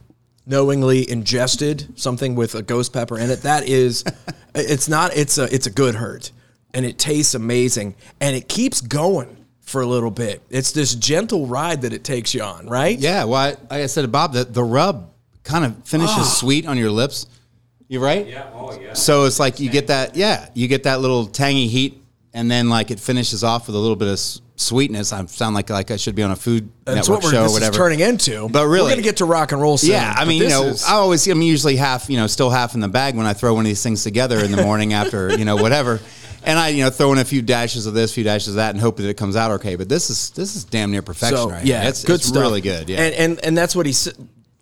knowingly 0.44 1.08
ingested 1.08 1.86
something 1.96 2.34
with 2.34 2.56
a 2.56 2.62
ghost 2.62 2.92
pepper 2.92 3.16
in 3.16 3.30
it. 3.30 3.42
That 3.42 3.68
is, 3.68 4.02
it's 4.56 4.88
not. 4.88 5.16
It's 5.16 5.38
a 5.38 5.44
it's 5.54 5.68
a 5.68 5.70
good 5.70 5.94
hurt, 5.94 6.32
and 6.74 6.84
it 6.84 6.98
tastes 6.98 7.34
amazing, 7.34 7.94
and 8.20 8.34
it 8.34 8.48
keeps 8.48 8.80
going 8.80 9.36
for 9.70 9.80
a 9.82 9.86
little 9.86 10.10
bit. 10.10 10.42
It's 10.50 10.72
this 10.72 10.94
gentle 10.94 11.46
ride 11.46 11.82
that 11.82 11.92
it 11.92 12.02
takes 12.04 12.34
you 12.34 12.42
on, 12.42 12.66
right? 12.66 12.98
Yeah, 12.98 13.24
well, 13.24 13.34
I, 13.36 13.48
like 13.50 13.82
I 13.82 13.86
said 13.86 14.02
to 14.02 14.08
Bob, 14.08 14.32
the, 14.32 14.44
the 14.44 14.64
rub 14.64 15.10
kind 15.44 15.64
of 15.64 15.84
finishes 15.86 16.16
Ah. 16.18 16.22
sweet 16.24 16.66
on 16.66 16.76
your 16.76 16.90
lips. 16.90 17.26
You 17.88 18.02
right? 18.02 18.26
Yeah, 18.26 18.46
oh 18.54 18.78
yeah. 18.78 18.92
So 18.94 19.24
it's 19.24 19.40
like 19.40 19.58
you 19.60 19.70
get 19.70 19.86
that, 19.88 20.14
yeah, 20.16 20.48
you 20.54 20.68
get 20.68 20.84
that 20.84 21.00
little 21.00 21.26
tangy 21.26 21.66
heat, 21.68 22.02
and 22.34 22.50
then 22.50 22.68
like 22.68 22.90
it 22.90 23.00
finishes 23.00 23.42
off 23.42 23.66
with 23.66 23.74
a 23.74 23.78
little 23.78 23.96
bit 23.96 24.06
of 24.08 24.20
sweetness. 24.56 25.12
I 25.12 25.24
sound 25.26 25.54
like 25.56 25.70
like 25.70 25.90
I 25.90 25.96
should 25.96 26.14
be 26.14 26.22
on 26.22 26.30
a 26.30 26.36
food 26.36 26.68
That's 26.84 27.08
network 27.08 27.22
what 27.22 27.24
we're 27.24 27.30
show 27.32 27.42
this 27.44 27.50
or 27.50 27.54
whatever. 27.54 27.70
is 27.72 27.76
turning 27.76 28.00
into. 28.00 28.48
But 28.48 28.66
really- 28.66 28.84
we're 28.84 28.90
gonna 28.90 29.02
get 29.02 29.16
to 29.16 29.24
rock 29.24 29.50
and 29.52 29.60
roll 29.60 29.76
soon. 29.78 29.90
yeah, 29.90 30.14
I 30.16 30.24
mean, 30.24 30.42
you 30.42 30.48
know, 30.48 30.64
is- 30.64 30.84
I 30.84 30.92
always 30.92 31.26
I'm 31.26 31.42
usually 31.42 31.76
half, 31.76 32.08
you 32.10 32.16
know, 32.16 32.26
still 32.28 32.50
half 32.50 32.74
in 32.74 32.80
the 32.80 32.88
bag 32.88 33.16
when 33.16 33.26
I 33.26 33.32
throw 33.32 33.54
one 33.54 33.64
of 33.64 33.68
these 33.68 33.82
things 33.82 34.04
together 34.04 34.38
in 34.38 34.52
the 34.52 34.62
morning 34.62 34.92
after, 34.92 35.36
you 35.36 35.44
know, 35.44 35.56
whatever. 35.56 36.00
And 36.44 36.58
I, 36.58 36.68
you 36.68 36.84
know, 36.84 36.90
throw 36.90 37.12
in 37.12 37.18
a 37.18 37.24
few 37.24 37.42
dashes 37.42 37.86
of 37.86 37.94
this, 37.94 38.14
few 38.14 38.24
dashes 38.24 38.48
of 38.48 38.54
that, 38.56 38.70
and 38.74 38.80
hope 38.80 38.96
that 38.96 39.08
it 39.08 39.14
comes 39.16 39.36
out 39.36 39.50
okay. 39.52 39.76
But 39.76 39.88
this 39.88 40.10
is 40.10 40.30
this 40.30 40.56
is 40.56 40.64
damn 40.64 40.90
near 40.90 41.02
perfection, 41.02 41.36
So 41.36 41.50
right? 41.50 41.64
yeah, 41.64 41.80
here. 41.82 41.90
it's, 41.90 42.04
good 42.04 42.16
it's 42.16 42.26
stuff. 42.26 42.40
really 42.42 42.60
good. 42.60 42.88
Yeah, 42.88 43.00
and 43.02 43.14
and 43.14 43.44
and 43.44 43.58
that's 43.58 43.76
what 43.76 43.86
he. 43.86 43.94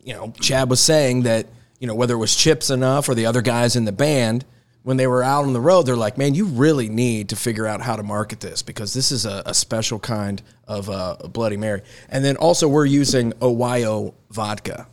You 0.02 0.14
know, 0.14 0.32
Chad 0.40 0.70
was 0.70 0.80
saying 0.80 1.22
that 1.24 1.46
you 1.78 1.86
know 1.86 1.94
whether 1.94 2.14
it 2.14 2.18
was 2.18 2.34
Chips 2.34 2.70
enough 2.70 3.08
or 3.08 3.14
the 3.14 3.26
other 3.26 3.42
guys 3.42 3.76
in 3.76 3.84
the 3.84 3.92
band 3.92 4.44
when 4.88 4.96
they 4.96 5.06
were 5.06 5.22
out 5.22 5.44
on 5.44 5.52
the 5.52 5.60
road, 5.60 5.82
they're 5.82 5.96
like, 5.96 6.16
man, 6.16 6.34
you 6.34 6.46
really 6.46 6.88
need 6.88 7.28
to 7.28 7.36
figure 7.36 7.66
out 7.66 7.82
how 7.82 7.94
to 7.94 8.02
market 8.02 8.40
this 8.40 8.62
because 8.62 8.94
this 8.94 9.12
is 9.12 9.26
a, 9.26 9.42
a 9.44 9.52
special 9.52 9.98
kind 9.98 10.40
of 10.66 10.88
uh, 10.88 11.14
Bloody 11.30 11.58
Mary. 11.58 11.82
And 12.08 12.24
then 12.24 12.38
also 12.38 12.66
we're 12.68 12.86
using 12.86 13.34
OYO 13.42 14.14
vodka. 14.30 14.86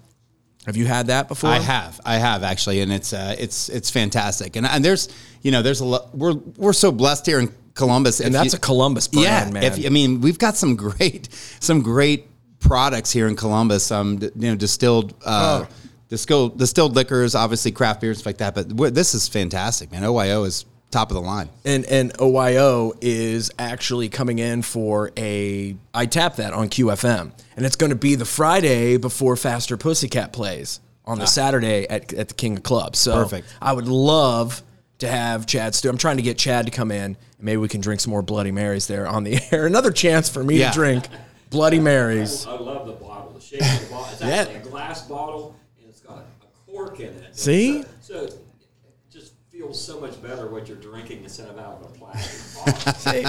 Have 0.66 0.78
you 0.78 0.86
had 0.86 1.08
that 1.08 1.28
before? 1.28 1.50
I 1.50 1.60
have, 1.60 2.02
I 2.06 2.16
have 2.16 2.44
actually, 2.44 2.82
and 2.82 2.92
it's 2.92 3.14
uh, 3.14 3.36
it's 3.38 3.70
it's 3.70 3.90
fantastic. 3.92 4.56
And 4.56 4.66
and 4.66 4.84
there's 4.84 5.10
you 5.42 5.52
know 5.52 5.62
there's 5.62 5.80
a 5.82 5.86
lot. 5.86 6.16
We're 6.16 6.34
we're 6.58 6.74
so 6.74 6.92
blessed 6.92 7.26
here 7.26 7.40
in 7.40 7.54
Columbus, 7.76 8.20
And 8.22 8.34
that's 8.34 8.54
a 8.54 8.60
Columbus 8.60 9.08
brand, 9.10 9.54
yeah, 9.54 9.54
man. 9.54 9.64
If, 9.64 9.86
I 9.86 9.90
mean, 9.90 10.22
we've 10.22 10.40
got 10.40 10.56
some 10.56 10.76
great 10.76 11.30
some 11.60 11.82
great 11.82 12.28
products 12.60 13.12
here 13.12 13.28
in 13.28 13.36
Columbus. 13.36 13.92
Um, 13.92 14.20
you 14.22 14.32
know, 14.50 14.56
distilled. 14.56 15.14
Uh, 15.24 15.66
Oh. 15.66 15.74
Distilled, 16.08 16.60
distilled 16.60 16.96
liquors, 16.96 17.34
obviously 17.34 17.72
craft 17.72 18.00
beers, 18.00 18.20
stuff 18.20 18.28
like 18.28 18.38
that. 18.38 18.54
But 18.78 18.94
this 18.94 19.16
is 19.16 19.28
fantastic, 19.28 19.92
man. 19.92 20.04
OYO 20.04 20.46
is 20.46 20.64
top 20.92 21.10
of 21.12 21.16
the 21.16 21.22
line. 21.22 21.50
and 21.66 21.86
and 21.86 22.14
OYO 22.20 22.94
is 23.02 23.52
actually 23.60 24.10
coming 24.10 24.40
in 24.40 24.62
for 24.62 25.12
a 25.18 25.76
I 25.94 26.06
tap 26.06 26.38
that 26.38 26.54
on 26.54 26.70
QFM, 26.70 27.32
and 27.58 27.66
it's 27.66 27.76
going 27.76 27.90
to 27.92 27.96
be 27.96 28.16
the 28.16 28.26
Friday 28.26 28.98
before 28.98 29.36
Faster 29.36 29.78
Pussycat 29.78 30.32
plays 30.34 30.80
on 31.06 31.18
the 31.18 31.24
ah. 31.26 31.28
Saturday 31.28 31.86
at, 31.88 32.14
at 32.14 32.30
the 32.30 32.34
King 32.34 32.58
of 32.58 32.64
Clubs. 32.64 32.98
So 33.00 33.14
Perfect. 33.14 33.48
I 33.62 33.74
would 33.74 33.88
love 33.88 34.64
to 35.00 35.08
have 35.08 35.46
Chad 35.46 35.76
Stu. 35.76 35.90
I'm 35.90 35.98
trying 35.98 36.18
to 36.18 36.24
get 36.24 36.38
Chad 36.38 36.66
to 36.66 36.72
come 36.72 36.90
in, 36.92 37.18
maybe 37.40 37.58
we 37.58 37.68
can 37.68 37.82
drink 37.82 38.00
some 38.02 38.12
more 38.12 38.22
Bloody 38.22 38.52
Marys 38.52 38.88
there 38.88 39.06
on 39.08 39.24
the 39.26 39.38
air. 39.52 39.66
Another 39.66 39.92
chance 39.92 40.30
for 40.30 40.44
me 40.44 40.60
Yeah. 40.60 40.70
to 40.72 40.74
drink 40.74 41.08
Bloody 41.50 41.80
Marys. 41.80 42.48
I 42.48 42.54
love 42.54 42.88
the 42.88 42.94
bottle. 42.94 43.34
The 43.34 43.42
shape 43.42 43.62
of 43.62 43.82
the 43.82 43.94
bottle. 43.94 44.08
It's 44.14 44.22
Yeah. 44.22 44.28
actually 44.30 44.56
a 44.56 44.60
glass 44.62 45.08
bottle, 45.08 45.56
and 45.80 45.90
it's 45.90 46.00
got 46.00 46.20
a 46.20 46.72
cork 46.72 47.00
in 47.02 47.08
it. 47.08 47.38
See? 47.38 47.84
So, 47.84 47.88
so 48.02 48.16
it 48.24 48.26
just 48.28 48.38
feels 49.66 49.84
so 49.84 50.00
much 50.00 50.22
better 50.22 50.48
what 50.48 50.68
you're 50.68 50.78
drinking 50.78 51.24
instead 51.24 51.50
of 51.50 51.58
out 51.58 51.82
of 51.82 51.92
a 51.92 51.98
plastic 51.98 52.66
bottle. 53.06 53.12
Hey, 53.12 53.24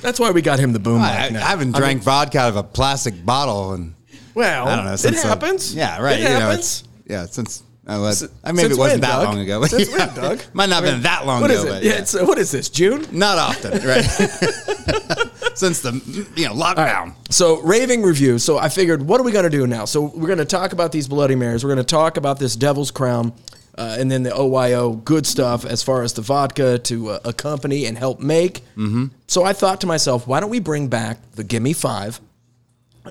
that's 0.00 0.18
why 0.20 0.30
we 0.30 0.42
got 0.42 0.58
him 0.58 0.72
the 0.72 0.78
boom 0.78 1.00
I, 1.00 1.24
mic 1.24 1.32
now. 1.32 1.46
I 1.46 1.50
haven't 1.50 1.72
drank 1.72 2.02
vodka 2.02 2.38
out 2.38 2.48
of 2.50 2.56
a 2.56 2.62
plastic 2.62 3.24
bottle, 3.24 3.72
and 3.72 3.94
Well, 4.34 4.66
I 4.68 4.76
don't 4.76 4.84
know. 4.86 4.92
it 4.94 4.98
Since, 4.98 5.22
happens. 5.22 5.74
yeah, 5.74 6.00
right. 6.00 6.18
It 6.18 6.22
you 6.22 6.38
know, 6.38 6.50
it's- 6.50 6.84
yeah, 7.06 7.26
since 7.26 7.62
uh, 7.86 7.96
well, 8.00 8.12
Since- 8.12 8.32
I 8.44 8.52
maybe 8.52 8.68
since 8.68 8.76
it 8.76 8.80
wasn't 8.80 9.02
when, 9.02 9.10
that 9.10 9.16
Doug? 9.16 9.24
long 9.24 9.38
ago. 9.40 9.60
but 9.60 9.70
Since 9.70 9.90
yeah. 9.90 10.06
when, 10.06 10.14
Doug? 10.36 10.42
Might 10.52 10.68
not 10.68 10.84
have 10.84 10.92
been 10.94 11.02
that 11.04 11.26
long 11.26 11.40
What 11.40 11.50
ago. 11.50 11.60
is 11.60 11.64
it? 11.64 11.68
but 11.70 11.82
Yeah, 11.82 11.92
yeah. 11.94 11.98
it's, 12.00 12.14
uh, 12.14 12.24
what 12.24 12.38
is 12.38 12.50
this? 12.50 12.68
June? 12.68 13.06
Not 13.12 13.38
often, 13.38 13.72
right? 13.86 14.04
Since 15.54 15.80
the 15.80 16.26
you 16.36 16.46
know 16.48 16.54
lockdown. 16.54 17.14
So 17.30 17.60
raving 17.62 18.02
review. 18.02 18.38
So 18.38 18.58
I 18.58 18.68
figured, 18.68 19.02
what 19.02 19.20
are 19.20 19.24
we 19.24 19.32
going 19.32 19.44
to 19.44 19.50
do 19.50 19.66
now? 19.66 19.86
So 19.86 20.02
we're 20.02 20.26
going 20.26 20.38
to 20.38 20.44
talk 20.44 20.72
about 20.72 20.92
these 20.92 21.08
Bloody 21.08 21.34
Marys. 21.34 21.64
We're 21.64 21.74
going 21.74 21.84
to 21.84 21.90
talk 21.90 22.16
about 22.18 22.38
this 22.38 22.54
Devil's 22.56 22.90
Crown, 22.90 23.32
uh, 23.78 23.96
and 23.98 24.10
then 24.10 24.24
the 24.24 24.30
OYO 24.30 25.02
good 25.04 25.26
stuff 25.26 25.64
as 25.64 25.82
far 25.82 26.02
as 26.02 26.12
the 26.12 26.22
vodka 26.22 26.78
to 26.80 27.10
uh, 27.10 27.20
accompany 27.24 27.86
and 27.86 27.96
help 27.96 28.18
make. 28.20 28.60
Mm-hmm. 28.76 29.06
So 29.28 29.44
I 29.44 29.52
thought 29.52 29.80
to 29.82 29.86
myself, 29.86 30.26
why 30.26 30.40
don't 30.40 30.50
we 30.50 30.58
bring 30.58 30.88
back 30.88 31.18
the 31.32 31.44
Gimme 31.44 31.72
Five, 31.72 32.20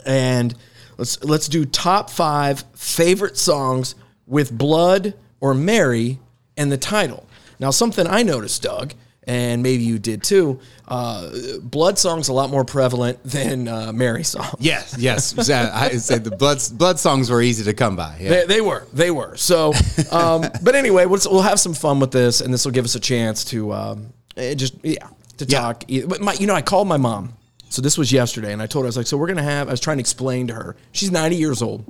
and 0.05 0.53
let's 0.97 1.23
let's 1.23 1.47
do 1.47 1.65
top 1.65 2.09
five 2.09 2.63
favorite 2.75 3.37
songs 3.37 3.95
with 4.25 4.55
blood 4.55 5.13
or 5.39 5.53
Mary 5.53 6.19
and 6.57 6.71
the 6.71 6.77
title. 6.77 7.27
Now, 7.59 7.71
something 7.71 8.05
I 8.05 8.23
noticed, 8.23 8.61
Doug, 8.61 8.93
and 9.27 9.61
maybe 9.61 9.83
you 9.83 9.99
did 9.99 10.23
too. 10.23 10.59
Uh, 10.87 11.29
blood 11.61 11.99
songs 11.99 12.29
a 12.29 12.33
lot 12.33 12.49
more 12.49 12.63
prevalent 12.63 13.21
than 13.23 13.67
uh, 13.67 13.91
Mary 13.93 14.23
songs. 14.23 14.55
Yes, 14.59 14.95
yes. 14.97 15.37
I 15.49 15.89
said 15.97 16.23
the 16.23 16.31
blood 16.35 16.59
blood 16.73 16.97
songs 16.97 17.29
were 17.29 17.41
easy 17.41 17.63
to 17.65 17.73
come 17.73 17.95
by. 17.95 18.17
Yeah. 18.19 18.29
They, 18.29 18.45
they 18.45 18.61
were, 18.61 18.87
they 18.93 19.11
were. 19.11 19.35
So, 19.35 19.73
um, 20.11 20.45
but 20.63 20.75
anyway, 20.75 21.05
we'll, 21.05 21.19
we'll 21.29 21.41
have 21.41 21.59
some 21.59 21.73
fun 21.73 21.99
with 21.99 22.11
this, 22.11 22.39
and 22.41 22.53
this 22.53 22.63
will 22.65 22.71
give 22.71 22.85
us 22.85 22.95
a 22.95 22.99
chance 23.01 23.43
to 23.45 23.73
um, 23.73 24.13
eh, 24.37 24.55
just 24.55 24.75
yeah 24.83 25.07
to 25.37 25.45
Yeah. 25.45 25.59
talk. 25.59 25.83
But 26.07 26.21
my, 26.21 26.33
you 26.33 26.47
know, 26.47 26.55
I 26.55 26.61
called 26.61 26.87
my 26.87 26.97
mom. 26.97 27.33
So 27.69 27.81
this 27.81 27.97
was 27.97 28.13
yesterday, 28.13 28.53
and 28.53 28.61
I 28.61 28.65
told 28.65 28.83
her 28.83 28.87
I 28.87 28.89
was 28.89 28.97
like, 28.97 29.07
so 29.07 29.17
we're 29.17 29.27
gonna 29.27 29.43
have. 29.43 29.67
I 29.67 29.71
was 29.71 29.81
trying 29.81 29.97
to 29.97 30.01
explain 30.01 30.47
to 30.47 30.53
her. 30.53 30.77
She's 30.93 31.11
ninety 31.11 31.35
years 31.35 31.61
old, 31.61 31.83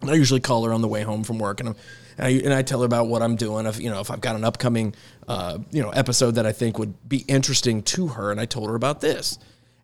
and 0.00 0.08
I 0.10 0.14
usually 0.14 0.38
call 0.38 0.62
her 0.64 0.72
on 0.72 0.80
the 0.80 0.86
way 0.86 1.02
home 1.02 1.24
from 1.24 1.40
work, 1.40 1.58
and 1.58 1.70
I'm, 1.70 1.76
and 2.18 2.26
I, 2.26 2.30
and 2.30 2.52
I 2.52 2.62
tell 2.62 2.80
her 2.80 2.86
about 2.86 3.08
what 3.08 3.22
I'm 3.22 3.36
doing. 3.36 3.66
If 3.66 3.80
you 3.80 3.90
know, 3.90 4.00
if 4.00 4.10
I've 4.10 4.20
got 4.20 4.36
an 4.36 4.44
upcoming, 4.44 4.94
uh, 5.26 5.58
you 5.70 5.82
know, 5.82 5.90
episode 5.90 6.32
that 6.32 6.46
I 6.46 6.52
think 6.52 6.78
would 6.78 7.08
be 7.08 7.18
interesting 7.28 7.82
to 7.84 8.08
her, 8.08 8.30
and 8.30 8.40
I 8.40 8.44
told 8.46 8.68
her 8.68 8.74
about 8.74 9.00
this, 9.00 9.38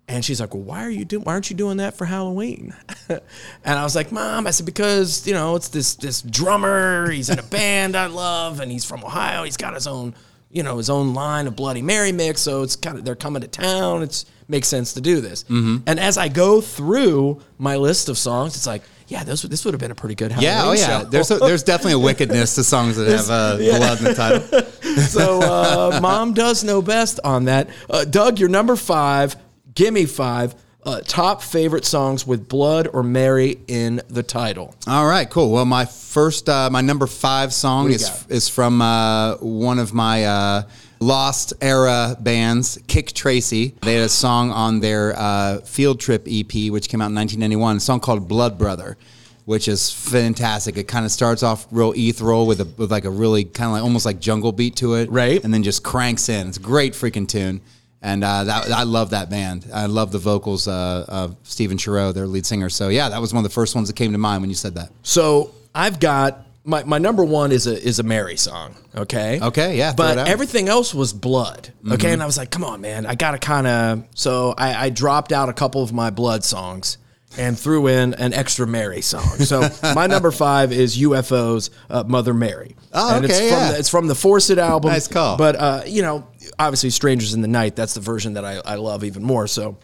And 0.07 0.23
she's 0.23 0.41
like, 0.41 0.53
"Well, 0.53 0.65
why 0.65 0.85
are 0.85 0.91
you 0.91 1.05
doing? 1.07 1.25
Why 1.25 1.33
aren't 1.33 1.49
you 1.49 1.57
doing 1.57 1.79
that 1.79 1.97
for 1.97 2.05
Halloween?" 2.05 2.75
and 3.09 3.21
I 3.65 3.83
was 3.83 3.95
like, 3.97 4.13
"Mom," 4.13 4.47
I 4.47 4.51
said, 4.51 4.67
"Because 4.67 5.27
you 5.27 5.33
know 5.33 5.57
it's 5.57 5.69
this 5.69 5.95
this 5.95 6.21
drummer. 6.21 7.11
He's 7.11 7.31
in 7.31 7.39
a 7.39 7.43
band 7.57 7.97
I 7.97 8.07
love, 8.07 8.61
and 8.61 8.71
he's 8.71 8.85
from 8.85 9.03
Ohio. 9.03 9.45
He's 9.45 9.57
got 9.57 9.73
his 9.75 9.87
own 9.87 10.15
you 10.55 10.63
know 10.63 10.79
his 10.79 10.89
own 10.89 11.13
line 11.13 11.47
of 11.47 11.57
Bloody 11.57 11.83
Mary 11.83 12.13
mix. 12.13 12.41
So 12.41 12.63
it's 12.63 12.77
kind 12.77 12.97
of 12.97 13.05
they're 13.05 13.17
coming 13.17 13.43
to 13.43 13.49
town. 13.49 14.03
It's 14.03 14.25
makes 14.49 14.69
sense 14.69 14.93
to 14.95 15.01
do 15.01 15.21
this. 15.21 15.45
Mm-hmm. 15.45 15.79
And 15.87 15.99
as 15.99 16.17
I 16.17 16.29
go 16.29 16.61
through 16.61 17.43
my 17.59 17.77
list 17.77 18.09
of 18.09 18.17
songs, 18.17 18.57
it's 18.57 18.67
like, 18.67 18.83
yeah, 19.09 19.25
this 19.25 19.43
this 19.43 19.65
would 19.65 19.75
have 19.75 19.81
been 19.81 19.91
a 19.91 19.95
pretty 19.97 20.15
good 20.15 20.33
Halloween 20.33 20.51
Yeah, 20.51 20.65
oh 20.65 20.73
yeah. 20.73 21.01
show. 21.01 21.05
There's 21.07 21.31
a, 21.31 21.39
there's 21.39 21.63
definitely 21.63 21.95
a 21.95 21.99
wickedness 21.99 22.55
to 22.55 22.65
songs 22.65 22.97
that 22.97 23.09
have 23.11 23.31
uh, 23.31 23.57
blood 23.57 23.99
in 23.99 24.05
the 24.05 24.15
title. 24.15 25.03
so 25.09 25.43
uh, 25.43 25.99
mom 26.01 26.35
does 26.35 26.63
know 26.63 26.81
best 26.81 27.21
on 27.25 27.47
that. 27.47 27.69
Uh, 27.91 28.05
Doug, 28.05 28.39
your 28.39 28.49
number 28.49 28.77
five. 28.77 29.37
Gimme 29.75 30.07
five. 30.07 30.55
Uh, 30.85 31.01
top 31.07 31.43
favorite 31.43 31.85
songs 31.85 32.27
with 32.27 32.49
blood 32.49 32.89
or 32.93 33.03
Mary 33.03 33.59
in 33.69 34.03
the 34.09 34.23
title. 34.23 34.75
All 34.87 35.07
right, 35.07 35.29
cool. 35.31 35.51
Well, 35.51 35.65
my 35.65 35.87
first, 35.87 36.49
uh, 36.49 36.69
my 36.71 36.83
number 36.83 37.07
five 37.07 37.53
song 37.55 37.85
What 37.85 37.89
do 37.89 37.93
you 37.93 37.97
is 37.97 38.09
got? 38.11 38.31
is 38.31 38.49
from 38.51 38.83
uh, 38.83 39.37
one 39.37 39.79
of 39.79 39.95
my 39.95 40.25
uh, 40.27 40.63
lost 41.01 41.55
era 41.63 42.17
bands, 42.21 42.79
Kik 42.87 43.13
Tracee. 43.13 43.75
They 43.81 43.95
had 43.95 44.05
a 44.05 44.09
song 44.11 44.51
on 44.51 44.81
their 44.81 45.15
uh, 45.19 45.61
Field 45.61 46.01
Trip 46.01 46.27
EP, 46.31 46.71
which 46.71 46.89
came 46.91 47.01
out 47.01 47.09
in 47.09 47.15
1991. 47.15 47.79
A 47.79 47.81
song 47.81 48.01
called 48.01 48.29
Blood 48.29 48.59
Brother. 48.59 48.97
Which 49.47 49.69
is 49.69 49.93
fantastic. 49.93 50.79
It 50.79 50.85
kind 50.85 51.05
of 51.05 51.11
starts 51.13 51.43
off 51.43 51.67
real 51.71 51.93
ethereal 51.95 52.47
with 52.47 52.63
a 52.63 52.65
with 52.79 52.91
like 52.91 53.05
a 53.05 53.11
really 53.11 53.45
kind 53.45 53.67
of 53.69 53.73
like 53.73 53.83
almost 53.83 54.07
like 54.07 54.19
jungle 54.19 54.53
beat 54.53 54.77
to 54.77 54.95
it, 54.95 55.11
Right. 55.11 55.45
And 55.45 55.53
then 55.53 55.63
just 55.63 55.83
cranks 55.83 56.31
in. 56.31 56.49
It's 56.49 56.57
a 56.57 56.61
great 56.61 56.95
freaking 56.95 57.29
tune, 57.29 57.61
and 58.05 58.23
uh, 58.23 58.45
that 58.45 58.71
I 58.71 58.83
love 58.83 59.11
that 59.11 59.31
band. 59.31 59.67
I 59.73 59.87
love 59.87 60.13
the 60.13 60.19
vocals 60.19 60.69
uh, 60.69 61.07
of 61.09 61.37
Stephen 61.43 61.79
Shareaux, 61.79 62.13
their 62.13 62.27
lead 62.27 62.45
singer. 62.45 62.69
So 62.69 62.91
yeah, 62.91 63.09
that 63.09 63.21
was 63.21 63.33
one 63.33 63.43
of 63.43 63.51
the 63.51 63.55
first 63.55 63.75
ones 63.75 63.89
that 63.89 63.97
came 63.97 64.13
to 64.13 64.19
mind 64.19 64.43
when 64.43 64.51
you 64.51 64.57
said 64.57 64.75
that. 64.75 64.91
So 65.03 65.55
I've 65.75 65.99
got 65.99 66.47
my, 66.65 66.85
my 66.85 66.99
number 66.99 67.25
one 67.25 67.51
is 67.51 67.67
a 67.67 67.83
is 67.83 67.99
a 68.01 68.03
Mary 68.03 68.37
song. 68.37 68.75
Okay. 68.95 69.41
Okay, 69.41 69.79
yeah, 69.79 69.95
But. 69.97 70.19
Mm-hmm. 70.19 70.29
everything 70.29 70.69
else 70.69 70.95
was 70.95 71.13
blood. 71.15 71.71
Okay. 71.91 72.13
And 72.13 72.23
I 72.23 72.27
was 72.27 72.37
like, 72.37 72.51
come 72.51 72.63
on, 72.63 72.83
man, 72.83 73.07
I 73.07 73.15
gotta 73.15 73.39
kind 73.39 73.67
of. 73.67 74.05
So 74.15 74.55
I, 74.57 74.87
I 74.87 74.91
dropped 74.91 75.33
out 75.33 75.49
a 75.49 75.55
couple 75.55 75.83
of 75.83 75.93
my 75.93 76.11
blood 76.11 76.45
songs 76.45 76.99
and 77.39 77.59
threw 77.59 77.89
in 77.89 78.15
an 78.15 78.33
extra 78.33 78.67
Mary 78.67 79.01
song. 79.01 79.39
So 79.39 79.69
my 79.95 80.07
number 80.07 80.31
five 80.31 80.73
is 80.73 80.97
UFO's 80.99 81.71
uh, 81.91 82.05
Mother 82.07 82.35
Mary. 82.35 82.77
Oh, 82.93 83.17
and 83.17 83.25
it's 83.25 83.39
from 83.39 83.49
yeah. 83.49 83.73
the, 83.73 83.79
it's 83.79 83.89
from 83.89 84.07
the 84.07 84.15
Force 84.15 84.51
It 84.51 84.59
album. 84.59 84.93
Nice 84.93 85.09
call. 85.09 85.37
But 85.37 85.57
uh, 85.57 85.83
you 85.87 86.03
know, 86.03 86.27
obviously, 86.59 86.91
Strangers 86.91 87.35
in 87.35 87.43
the 87.43 87.49
Night. 87.49 87.77
That's 87.77 87.95
the 87.95 88.01
version 88.01 88.35
that 88.35 88.45
I, 88.45 88.61
I 88.65 88.75
love 88.77 89.05
even 89.05 89.23
more. 89.23 89.47
So. 89.47 89.79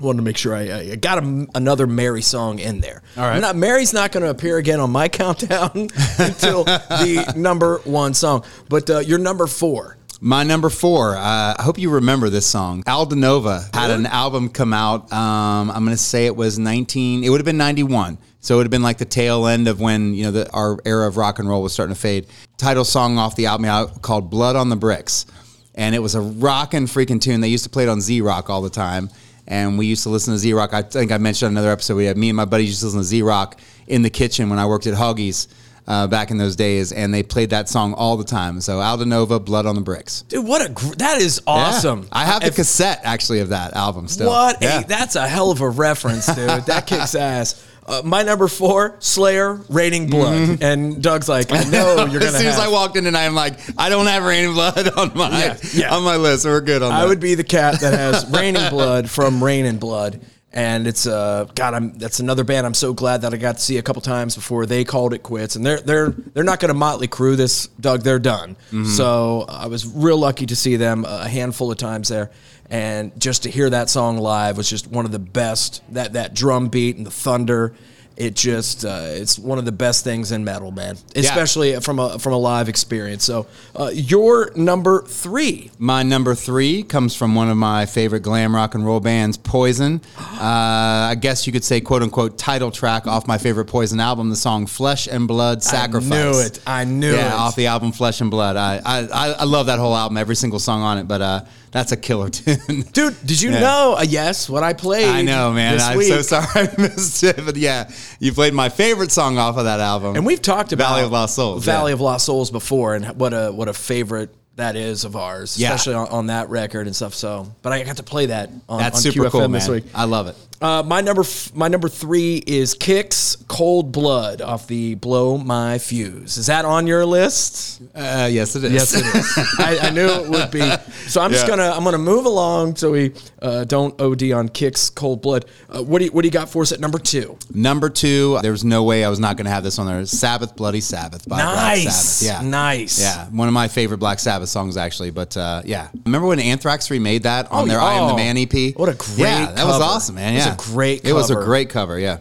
Wanted 0.00 0.16
to 0.16 0.22
make 0.24 0.36
sure 0.36 0.56
I, 0.56 0.62
I 0.62 0.96
got 0.96 1.22
a, 1.22 1.46
another 1.54 1.86
Mary 1.86 2.20
song 2.20 2.58
in 2.58 2.80
there. 2.80 3.04
All 3.16 3.22
right. 3.22 3.40
Not, 3.40 3.54
Mary's 3.54 3.94
not 3.94 4.10
going 4.10 4.24
to 4.24 4.30
appear 4.30 4.58
again 4.58 4.80
on 4.80 4.90
my 4.90 5.08
countdown 5.20 5.70
until 6.18 6.64
the 6.64 7.32
number 7.36 7.78
one 7.84 8.12
song. 8.12 8.44
But 8.68 8.90
uh, 8.90 8.98
your 8.98 9.20
number 9.20 9.46
four. 9.46 9.96
My 10.20 10.42
number 10.42 10.68
four. 10.68 11.14
Uh, 11.14 11.54
I 11.56 11.62
hope 11.62 11.78
you 11.78 11.90
remember 11.90 12.28
this 12.28 12.44
song. 12.44 12.82
Aldo 12.88 13.14
Nova 13.14 13.68
had 13.72 13.92
an 13.92 14.06
album 14.06 14.48
come 14.48 14.72
out. 14.72 15.12
Um, 15.12 15.70
I'm 15.70 15.84
going 15.84 15.96
to 15.96 16.02
say 16.02 16.26
it 16.26 16.34
was 16.34 16.58
19. 16.58 17.22
It 17.22 17.28
would 17.28 17.38
have 17.38 17.46
been 17.46 17.56
91. 17.56 18.18
So 18.44 18.54
it 18.54 18.56
would 18.58 18.66
have 18.66 18.70
been 18.70 18.82
like 18.82 18.98
the 18.98 19.06
tail 19.06 19.46
end 19.46 19.68
of 19.68 19.80
when 19.80 20.12
you 20.12 20.24
know 20.24 20.30
the, 20.30 20.50
our 20.50 20.78
era 20.84 21.08
of 21.08 21.16
rock 21.16 21.38
and 21.38 21.48
roll 21.48 21.62
was 21.62 21.72
starting 21.72 21.94
to 21.94 22.00
fade. 22.00 22.26
Title 22.58 22.84
song 22.84 23.16
off 23.16 23.36
the 23.36 23.46
album 23.46 23.88
called 24.02 24.28
"Blood 24.28 24.54
on 24.54 24.68
the 24.68 24.76
Bricks," 24.76 25.24
and 25.74 25.94
it 25.94 25.98
was 26.00 26.14
a 26.14 26.20
rockin' 26.20 26.84
freaking 26.86 27.20
tune. 27.20 27.40
They 27.40 27.48
used 27.48 27.64
to 27.64 27.70
play 27.70 27.84
it 27.84 27.88
on 27.88 28.00
Z 28.00 28.20
Rock 28.20 28.50
all 28.50 28.62
the 28.62 28.70
time, 28.70 29.10
and 29.46 29.76
we 29.78 29.86
used 29.86 30.02
to 30.04 30.08
listen 30.08 30.32
to 30.34 30.38
Z 30.38 30.52
Rock. 30.54 30.72
I 30.72 30.82
think 30.82 31.12
I 31.12 31.18
mentioned 31.18 31.48
on 31.48 31.52
another 31.54 31.70
episode. 31.72 31.96
We 31.96 32.04
had 32.06 32.16
me 32.16 32.30
and 32.30 32.36
my 32.36 32.44
buddies 32.44 32.68
used 32.68 32.80
to 32.80 32.86
listen 32.86 33.00
to 33.00 33.04
Z 33.04 33.22
Rock 33.22 33.58
in 33.86 34.02
the 34.02 34.10
kitchen 34.10 34.50
when 34.50 34.58
I 34.58 34.66
worked 34.66 34.86
at 34.86 34.94
Huggies. 34.94 35.48
Uh, 35.86 36.06
back 36.06 36.30
in 36.30 36.38
those 36.38 36.56
days, 36.56 36.92
and 36.92 37.12
they 37.12 37.22
played 37.22 37.50
that 37.50 37.68
song 37.68 37.92
all 37.92 38.16
the 38.16 38.24
time. 38.24 38.58
So 38.62 38.80
Aldo 38.80 39.04
Nova, 39.04 39.38
"Blood 39.38 39.66
on 39.66 39.74
the 39.74 39.82
Bricks." 39.82 40.22
Dude, 40.30 40.42
what 40.42 40.64
a 40.64 40.70
gr- 40.70 40.94
that 40.94 41.20
is 41.20 41.42
awesome. 41.46 42.04
Yeah. 42.04 42.08
I 42.12 42.24
have 42.24 42.40
the 42.40 42.46
If- 42.46 42.54
cassette 42.54 43.02
actually 43.04 43.40
of 43.40 43.50
that 43.50 43.76
album 43.76 44.08
still. 44.08 44.28
What 44.30 44.62
Yeah. 44.62 44.80
a 44.80 44.86
that's 44.86 45.14
a 45.14 45.28
hell 45.28 45.50
of 45.50 45.60
a 45.60 45.68
reference, 45.68 46.24
dude. 46.24 46.48
that 46.64 46.86
kicks 46.86 47.14
ass. 47.14 47.56
Uh, 47.86 48.00
my 48.04 48.22
number 48.22 48.48
four, 48.48 48.96
Slayer, 49.00 49.54
Raining 49.68 50.08
Blood, 50.08 50.62
and 50.62 51.02
Doug's 51.02 51.28
like, 51.28 51.52
I 51.52 51.64
know 51.64 51.96
you're 52.10 52.20
gonna. 52.20 52.26
as 52.32 52.38
soon 52.38 52.46
as 52.46 52.58
I 52.58 52.68
walked 52.68 52.96
in 52.96 53.04
tonight, 53.04 53.26
I'm 53.26 53.34
like, 53.34 53.58
I 53.78 53.88
don't 53.90 54.06
have 54.06 54.22
Raining 54.24 54.54
Blood 54.54 54.88
on 54.96 55.12
my 55.14 55.28
Yeah, 55.30 55.56
yeah. 55.74 55.94
on 55.94 56.02
my 56.02 56.16
list. 56.16 56.44
So 56.44 56.50
we're 56.50 56.60
good 56.62 56.82
on 56.82 56.90
that. 56.90 57.00
I 57.02 57.06
would 57.06 57.20
be 57.20 57.34
the 57.34 57.44
cat 57.44 57.80
that 57.80 57.92
has 57.92 58.26
Raining 58.30 58.70
Blood 58.70 59.10
from 59.10 59.42
Reign 59.44 59.66
in 59.66 59.78
Blood. 59.78 60.20
And 60.56 60.86
it's 60.86 61.04
uh 61.04 61.46
God, 61.56 61.74
I'm 61.74 61.98
that's 61.98 62.20
another 62.20 62.44
band 62.44 62.64
I'm 62.64 62.74
so 62.74 62.92
glad 62.94 63.22
that 63.22 63.34
I 63.34 63.38
got 63.38 63.56
to 63.56 63.60
see 63.60 63.76
a 63.78 63.82
couple 63.82 64.00
times 64.02 64.36
before 64.36 64.66
they 64.66 64.84
called 64.84 65.12
it 65.12 65.24
quits. 65.24 65.56
And 65.56 65.66
they're 65.66 65.80
they're 65.80 66.10
they're 66.10 66.44
not 66.44 66.60
gonna 66.60 66.74
Motley 66.74 67.08
Crue 67.08 67.36
this, 67.36 67.66
Doug, 67.80 68.02
they're 68.02 68.20
done. 68.20 68.56
So 68.86 69.46
I 69.48 69.66
was 69.66 69.84
real 69.84 70.16
lucky 70.16 70.46
to 70.46 70.54
see 70.54 70.76
them 70.76 71.04
a 71.06 71.28
handful 71.28 71.72
of 71.72 71.76
times 71.78 72.08
there. 72.08 72.30
And 72.74 73.20
just 73.20 73.44
to 73.44 73.50
hear 73.50 73.70
that 73.70 73.88
song 73.88 74.18
live 74.18 74.56
was 74.56 74.68
just 74.68 74.88
one 74.88 75.04
of 75.04 75.12
the 75.12 75.20
best 75.20 75.80
that 75.90 76.14
that 76.14 76.34
drum 76.34 76.66
beat 76.70 76.96
and 76.96 77.06
the 77.06 77.10
thunder. 77.12 77.72
It 78.16 78.34
just 78.34 78.84
uh, 78.84 79.02
it's 79.02 79.38
one 79.38 79.58
of 79.58 79.64
the 79.64 79.70
best 79.70 80.02
things 80.02 80.32
in 80.32 80.42
metal, 80.42 80.72
man. 80.72 80.98
Especially 81.14 81.78
from 81.78 82.00
a 82.00 82.18
from 82.18 82.32
a 82.32 82.36
live 82.36 82.68
experience. 82.68 83.22
So 83.22 83.46
uh, 83.78 83.92
your 83.94 84.50
number 84.56 85.02
three. 85.02 85.70
My 85.78 86.02
number 86.02 86.34
three 86.34 86.82
comes 86.82 87.14
from 87.14 87.36
one 87.36 87.48
of 87.48 87.56
my 87.56 87.86
favorite 87.86 88.20
glam 88.20 88.52
rock 88.52 88.74
and 88.74 88.84
roll 88.84 88.98
bands, 88.98 89.36
Poison. 89.36 90.00
Uh, 90.34 91.08
I 91.10 91.14
guess 91.14 91.46
you 91.46 91.52
could 91.52 91.64
say, 91.64 91.80
quote 91.80 92.02
unquote, 92.02 92.36
title 92.36 92.70
track 92.70 93.06
off 93.06 93.26
my 93.26 93.38
favorite 93.38 93.66
Poison 93.66 94.00
album, 94.00 94.30
the 94.30 94.36
song 94.36 94.66
"Flesh 94.66 95.06
and 95.06 95.28
Blood 95.28 95.62
Sacrifice." 95.62 96.12
I 96.12 96.32
knew 96.32 96.40
it. 96.40 96.60
I 96.66 96.84
knew 96.84 97.14
yeah, 97.14 97.28
it. 97.28 97.32
off 97.32 97.56
the 97.56 97.68
album 97.68 97.92
"Flesh 97.92 98.20
and 98.20 98.30
Blood." 98.30 98.56
I, 98.56 98.82
I 98.84 98.98
I 99.06 99.32
I 99.32 99.44
love 99.44 99.66
that 99.66 99.78
whole 99.78 99.96
album, 99.96 100.18
every 100.18 100.34
single 100.34 100.58
song 100.58 100.82
on 100.82 100.98
it. 100.98 101.08
But 101.08 101.22
uh, 101.22 101.44
that's 101.74 101.90
a 101.92 101.96
killer 101.96 102.30
tune, 102.30 102.82
Dude, 102.92 103.16
did 103.26 103.42
you 103.42 103.50
Yeah. 103.50 103.60
know? 103.60 103.96
Uh, 103.98 104.04
yes, 104.08 104.48
what 104.48 104.62
I 104.62 104.72
played. 104.72 105.08
I 105.08 105.22
know, 105.22 105.52
man. 105.52 105.78
I'm 105.80 105.98
week. 105.98 106.06
so 106.06 106.22
sorry 106.22 106.46
I 106.54 106.74
missed 106.78 107.22
it, 107.24 107.36
but 107.44 107.56
yeah, 107.56 107.90
you 108.20 108.32
played 108.32 108.54
my 108.54 108.68
favorite 108.68 109.10
song 109.10 109.36
off 109.38 109.56
of 109.58 109.64
that 109.64 109.80
album. 109.80 110.14
And 110.16 110.24
we've 110.24 110.40
talked 110.40 110.72
about 110.72 110.90
Valley 110.90 111.02
of 111.02 111.10
Lost 111.12 111.34
Souls. 111.34 111.64
Valley 111.64 111.90
yeah. 111.90 111.94
of 111.94 112.00
Lost 112.00 112.26
Souls 112.26 112.50
before, 112.52 112.94
and 112.94 113.06
what 113.18 113.34
a 113.34 113.50
what 113.50 113.68
a 113.68 113.74
favorite 113.74 114.32
that 114.56 114.76
is 114.76 115.04
of 115.04 115.16
ours, 115.16 115.58
Yeah. 115.58 115.74
especially 115.74 115.94
on, 115.94 116.08
on 116.10 116.26
that 116.28 116.48
record 116.48 116.86
and 116.86 116.94
stuff. 116.94 117.12
So, 117.12 117.52
but 117.62 117.72
I 117.72 117.82
got 117.82 117.96
to 117.96 118.04
play 118.04 118.26
that 118.26 118.50
on, 118.68 118.78
That's 118.78 119.04
on 119.04 119.12
super 119.12 119.26
QFM 119.26 119.30
cool, 119.32 119.48
this 119.48 119.68
week. 119.68 119.84
I 119.92 120.04
love 120.04 120.28
it. 120.28 120.36
Uh, 120.64 120.82
my 120.82 121.02
number 121.02 121.20
f- 121.20 121.54
my 121.54 121.68
number 121.68 121.90
three 121.90 122.42
is 122.46 122.74
Kix 122.74 123.36
Cold 123.48 123.92
Blood 123.92 124.40
off 124.40 124.66
the 124.66 124.94
Blow 124.94 125.36
My 125.36 125.76
Fuse. 125.76 126.38
Is 126.38 126.46
that 126.46 126.64
on 126.64 126.86
your 126.86 127.04
list? 127.04 127.82
Uh, 127.94 128.30
yes, 128.32 128.56
it 128.56 128.64
is. 128.64 128.72
Yes, 128.72 128.94
it 128.94 129.04
is. 129.04 129.38
I, 129.58 129.88
I 129.88 129.90
knew 129.90 130.06
it 130.06 130.30
would 130.30 130.50
be. 130.50 130.60
So 131.06 131.20
I'm 131.20 131.32
just 131.32 131.46
gonna 131.46 131.70
I'm 131.70 131.84
gonna 131.84 131.98
move 131.98 132.24
along 132.24 132.76
so 132.76 132.92
we 132.92 133.12
uh, 133.42 133.64
don't 133.64 133.92
OD 134.00 134.32
on 134.32 134.48
Kix 134.48 134.94
Cold 134.94 135.20
Blood. 135.20 135.44
Uh, 135.68 135.82
what 135.82 135.98
do 135.98 136.06
you 136.06 136.12
what 136.12 136.22
do 136.22 136.28
you 136.28 136.32
got 136.32 136.48
for 136.48 136.62
us 136.62 136.72
at 136.72 136.80
number 136.80 136.98
two? 136.98 137.36
Number 137.52 137.90
two, 137.90 138.38
there's 138.40 138.64
no 138.64 138.84
way 138.84 139.04
I 139.04 139.10
was 139.10 139.20
not 139.20 139.36
going 139.36 139.44
to 139.44 139.50
have 139.50 139.64
this 139.64 139.78
on 139.78 139.86
there. 139.86 140.06
Sabbath, 140.06 140.56
Bloody 140.56 140.80
Sabbath 140.80 141.28
by 141.28 141.36
Black 141.42 141.56
Nice. 141.56 141.94
Sabbath. 142.04 142.42
Yeah, 142.42 142.48
Nice. 142.48 142.98
Yeah, 143.02 143.26
one 143.28 143.48
of 143.48 143.54
my 143.54 143.68
favorite 143.68 143.98
Black 143.98 144.18
Sabbath 144.18 144.48
songs 144.48 144.78
actually. 144.78 145.10
But 145.10 145.36
uh, 145.36 145.60
yeah, 145.66 145.90
remember 146.06 146.26
when 146.28 146.40
Anthrax 146.40 146.90
remade 146.90 147.24
that 147.24 147.52
on 147.52 147.64
Oh, 147.64 147.66
their 147.66 147.80
"I 147.80 147.96
Am 147.96 148.06
the 148.06 148.14
oh, 148.14 148.16
Man" 148.16 148.38
EP? 148.38 148.74
what 148.78 148.88
a 148.88 148.94
great 148.94 149.18
Yeah, 149.18 149.52
that 149.52 149.66
was 149.66 149.78
awesome, 149.82 150.14
man. 150.14 150.32
It 150.32 150.36
was 150.36 150.53
Yeah, 150.58 150.72
great 150.72 151.04
It 151.04 151.12
was 151.12 151.30
a 151.30 151.34
great 151.34 151.70
cover. 151.70 151.98
Yeah. 151.98 152.18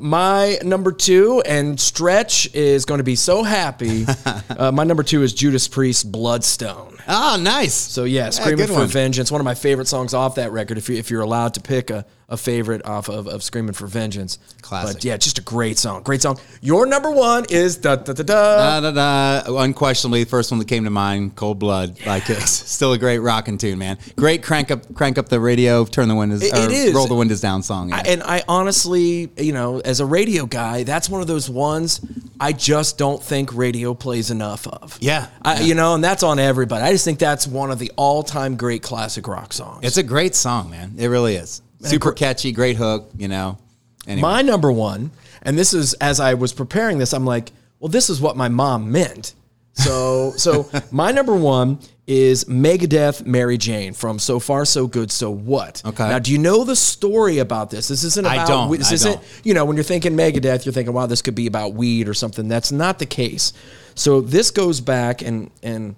My 0.00 0.58
number 0.64 0.90
two, 0.90 1.42
and 1.46 1.78
Stretch 1.78 2.52
is 2.54 2.84
going 2.84 2.98
to 2.98 3.04
be 3.04 3.14
so 3.14 3.44
happy. 3.44 4.04
uh, 4.50 4.72
my 4.72 4.82
number 4.82 5.04
two 5.04 5.22
is 5.22 5.32
Judas 5.32 5.68
Priest, 5.68 6.10
Bloodstone. 6.10 6.98
Oh, 7.06 7.38
nice. 7.40 7.74
So 7.74 8.02
yeah, 8.02 8.30
Screaming 8.30 8.66
good 8.66 8.68
for 8.68 8.80
one. 8.80 8.88
Vengeance, 8.88 9.30
one 9.30 9.40
of 9.40 9.44
my 9.44 9.54
favorite 9.54 9.86
songs 9.86 10.12
off 10.12 10.34
that 10.36 10.50
record. 10.50 10.76
If 10.76 10.88
you 10.88 10.96
if 10.96 11.10
you're 11.10 11.20
allowed 11.20 11.54
to 11.54 11.60
pick 11.60 11.90
a, 11.90 12.04
a 12.28 12.36
favorite 12.36 12.84
off 12.84 13.08
of, 13.08 13.28
of 13.28 13.42
Screaming 13.42 13.72
for 13.72 13.86
Vengeance, 13.86 14.38
Classic. 14.60 14.96
But 14.96 15.04
yeah, 15.04 15.16
just 15.16 15.38
a 15.38 15.42
great 15.42 15.78
song. 15.78 16.02
Great 16.02 16.22
song. 16.22 16.38
Your 16.60 16.84
number 16.86 17.10
one 17.10 17.44
is 17.50 17.76
da 17.76 17.94
da 17.96 18.12
da 18.12 18.22
da. 18.24 18.80
Da, 18.80 18.90
da, 18.90 19.42
da. 19.42 19.56
Unquestionably, 19.62 20.24
the 20.24 20.30
first 20.30 20.50
one 20.50 20.58
that 20.58 20.66
came 20.66 20.82
to 20.84 20.90
mind, 20.90 21.36
"Cold 21.36 21.58
Blood" 21.60 21.96
by 22.04 22.18
Kix. 22.20 22.48
Still 22.48 22.92
a 22.94 22.98
great 22.98 23.18
rocking 23.20 23.58
tune, 23.58 23.78
man. 23.78 23.96
Great 24.16 24.42
crank 24.42 24.70
up, 24.72 24.92
crank 24.94 25.18
up 25.18 25.28
the 25.28 25.38
radio, 25.38 25.84
turn 25.84 26.08
the 26.08 26.16
windows, 26.16 26.42
It- 26.42 26.52
or 26.52 26.64
it 26.64 26.72
is. 26.72 26.94
roll 26.94 27.06
the 27.06 27.14
windows 27.14 27.40
down 27.40 27.62
song. 27.62 27.90
yeah. 27.90 27.96
I- 27.98 28.08
and 28.08 28.22
I 28.24 28.42
honestly, 28.48 29.30
you 29.36 29.52
know, 29.52 29.78
as 29.80 30.00
a 30.00 30.06
radio 30.06 30.46
guy, 30.46 30.82
that's 30.82 31.08
one 31.08 31.20
of 31.20 31.28
those 31.28 31.48
ones 31.48 32.00
I 32.40 32.52
just 32.52 32.98
don't 32.98 33.22
think 33.22 33.54
radio 33.54 33.94
plays 33.94 34.30
enough 34.30 34.66
of. 34.66 34.98
Yeah. 35.00 35.28
I, 35.42 35.60
you 35.62 35.74
know, 35.74 35.94
and 35.94 36.02
that's 36.04 36.22
on 36.22 36.38
everybody. 36.38 36.82
I 36.84 36.92
just 36.92 37.04
think 37.04 37.18
that's 37.18 37.46
one 37.46 37.70
of 37.70 37.78
the 37.78 37.90
all-time 37.96 38.56
great 38.56 38.82
classic 38.82 39.26
rock 39.26 39.52
songs. 39.54 39.78
It's 39.82 39.96
a 39.96 40.02
great 40.02 40.34
song, 40.34 40.70
man. 40.70 40.94
It 40.98 41.06
really 41.06 41.36
is. 41.36 41.62
Super 41.80 42.12
catchy, 42.12 42.52
great 42.52 42.76
hook. 42.76 43.10
You 43.16 43.28
know. 43.28 43.58
Anyway. 44.06 44.22
My 44.22 44.42
number 44.42 44.70
one, 44.70 45.10
and 45.42 45.58
this 45.58 45.74
is 45.74 45.94
as 45.94 46.20
I 46.20 46.34
was 46.34 46.52
preparing 46.52 46.98
this, 46.98 47.12
I'm 47.12 47.24
like, 47.24 47.52
well, 47.80 47.88
this 47.88 48.08
is 48.08 48.20
what 48.20 48.36
my 48.36 48.48
mom 48.48 48.92
meant. 48.92 49.34
So, 49.74 50.30
so 50.36 50.70
my 50.90 51.12
number 51.12 51.34
one 51.34 51.78
is 52.06 52.44
Megadeth, 52.44 53.26
Mary 53.26 53.58
Jane 53.58 53.92
from 53.92 54.18
So 54.18 54.38
Far 54.38 54.64
So 54.64 54.86
Good 54.86 55.10
So 55.10 55.30
What. 55.30 55.82
Okay. 55.84 56.08
Now, 56.08 56.18
do 56.20 56.30
you 56.30 56.38
know 56.38 56.64
the 56.64 56.76
story 56.76 57.38
about 57.38 57.70
this? 57.70 57.88
This 57.88 58.04
isn't 58.04 58.26
I 58.26 58.34
about. 58.36 58.48
don't. 58.48 58.78
This 58.78 58.92
I 58.92 58.94
isn't. 58.94 59.12
don't. 59.14 59.40
You 59.44 59.54
know, 59.54 59.64
when 59.64 59.76
you're 59.76 59.84
thinking 59.84 60.12
Megadeth, 60.12 60.64
you're 60.64 60.72
thinking, 60.72 60.94
wow, 60.94 61.06
this 61.06 61.20
could 61.20 61.34
be 61.34 61.46
about 61.46 61.74
weed 61.74 62.08
or 62.08 62.14
something. 62.14 62.46
That's 62.48 62.70
not 62.70 62.98
the 62.98 63.06
case. 63.06 63.52
So 63.96 64.20
this 64.20 64.50
goes 64.50 64.80
back 64.80 65.22
and 65.22 65.50
and 65.62 65.96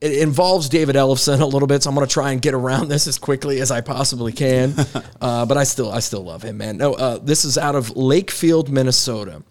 it 0.00 0.18
involves 0.18 0.68
David 0.68 0.94
Ellefson 0.94 1.40
a 1.40 1.46
little 1.46 1.66
bit, 1.66 1.82
so 1.82 1.90
I'm 1.90 1.96
going 1.96 2.06
to 2.06 2.12
try 2.12 2.30
and 2.30 2.40
get 2.40 2.54
around 2.54 2.88
this 2.88 3.06
as 3.06 3.18
quickly 3.18 3.60
as 3.60 3.70
I 3.70 3.80
possibly 3.80 4.32
can. 4.32 4.74
uh, 5.20 5.44
but 5.44 5.56
I 5.56 5.64
still, 5.64 5.90
I 5.90 6.00
still 6.00 6.22
love 6.22 6.42
him, 6.42 6.58
man. 6.58 6.76
No, 6.76 6.94
uh, 6.94 7.18
this 7.18 7.44
is 7.44 7.58
out 7.58 7.74
of 7.74 7.88
Lakefield, 7.88 8.68
Minnesota, 8.68 9.42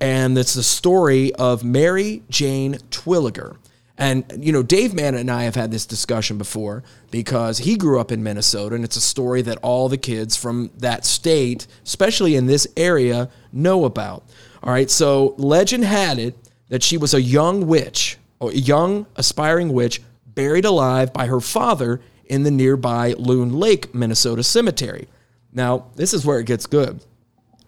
and 0.00 0.38
it's 0.38 0.54
the 0.54 0.62
story 0.62 1.32
of 1.34 1.64
Mary 1.64 2.22
Jane 2.30 2.74
Terwilliger. 2.90 3.56
And 3.98 4.44
you 4.44 4.52
know, 4.52 4.62
Dave 4.62 4.92
Mann 4.92 5.14
and 5.14 5.30
I 5.30 5.44
have 5.44 5.54
had 5.54 5.70
this 5.70 5.86
discussion 5.86 6.36
before 6.36 6.84
because 7.10 7.58
he 7.58 7.76
grew 7.76 7.98
up 7.98 8.12
in 8.12 8.22
Minnesota, 8.22 8.74
and 8.74 8.84
it's 8.84 8.96
a 8.96 9.00
story 9.00 9.42
that 9.42 9.58
all 9.62 9.88
the 9.88 9.96
kids 9.96 10.36
from 10.36 10.70
that 10.76 11.04
state, 11.04 11.66
especially 11.84 12.36
in 12.36 12.46
this 12.46 12.68
area, 12.76 13.30
know 13.52 13.86
about. 13.86 14.22
All 14.62 14.70
right, 14.70 14.90
so 14.90 15.34
legend 15.38 15.84
had 15.84 16.18
it 16.18 16.36
that 16.68 16.82
she 16.82 16.96
was 16.98 17.14
a 17.14 17.22
young 17.22 17.66
witch 17.66 18.18
a 18.40 18.52
young 18.52 19.06
aspiring 19.16 19.72
witch 19.72 20.02
buried 20.26 20.64
alive 20.64 21.12
by 21.12 21.26
her 21.26 21.40
father 21.40 22.00
in 22.26 22.42
the 22.42 22.50
nearby 22.50 23.14
Loon 23.14 23.52
Lake, 23.52 23.94
Minnesota 23.94 24.42
cemetery. 24.42 25.08
Now, 25.52 25.86
this 25.94 26.12
is 26.12 26.26
where 26.26 26.38
it 26.38 26.46
gets 26.46 26.66
good. 26.66 27.00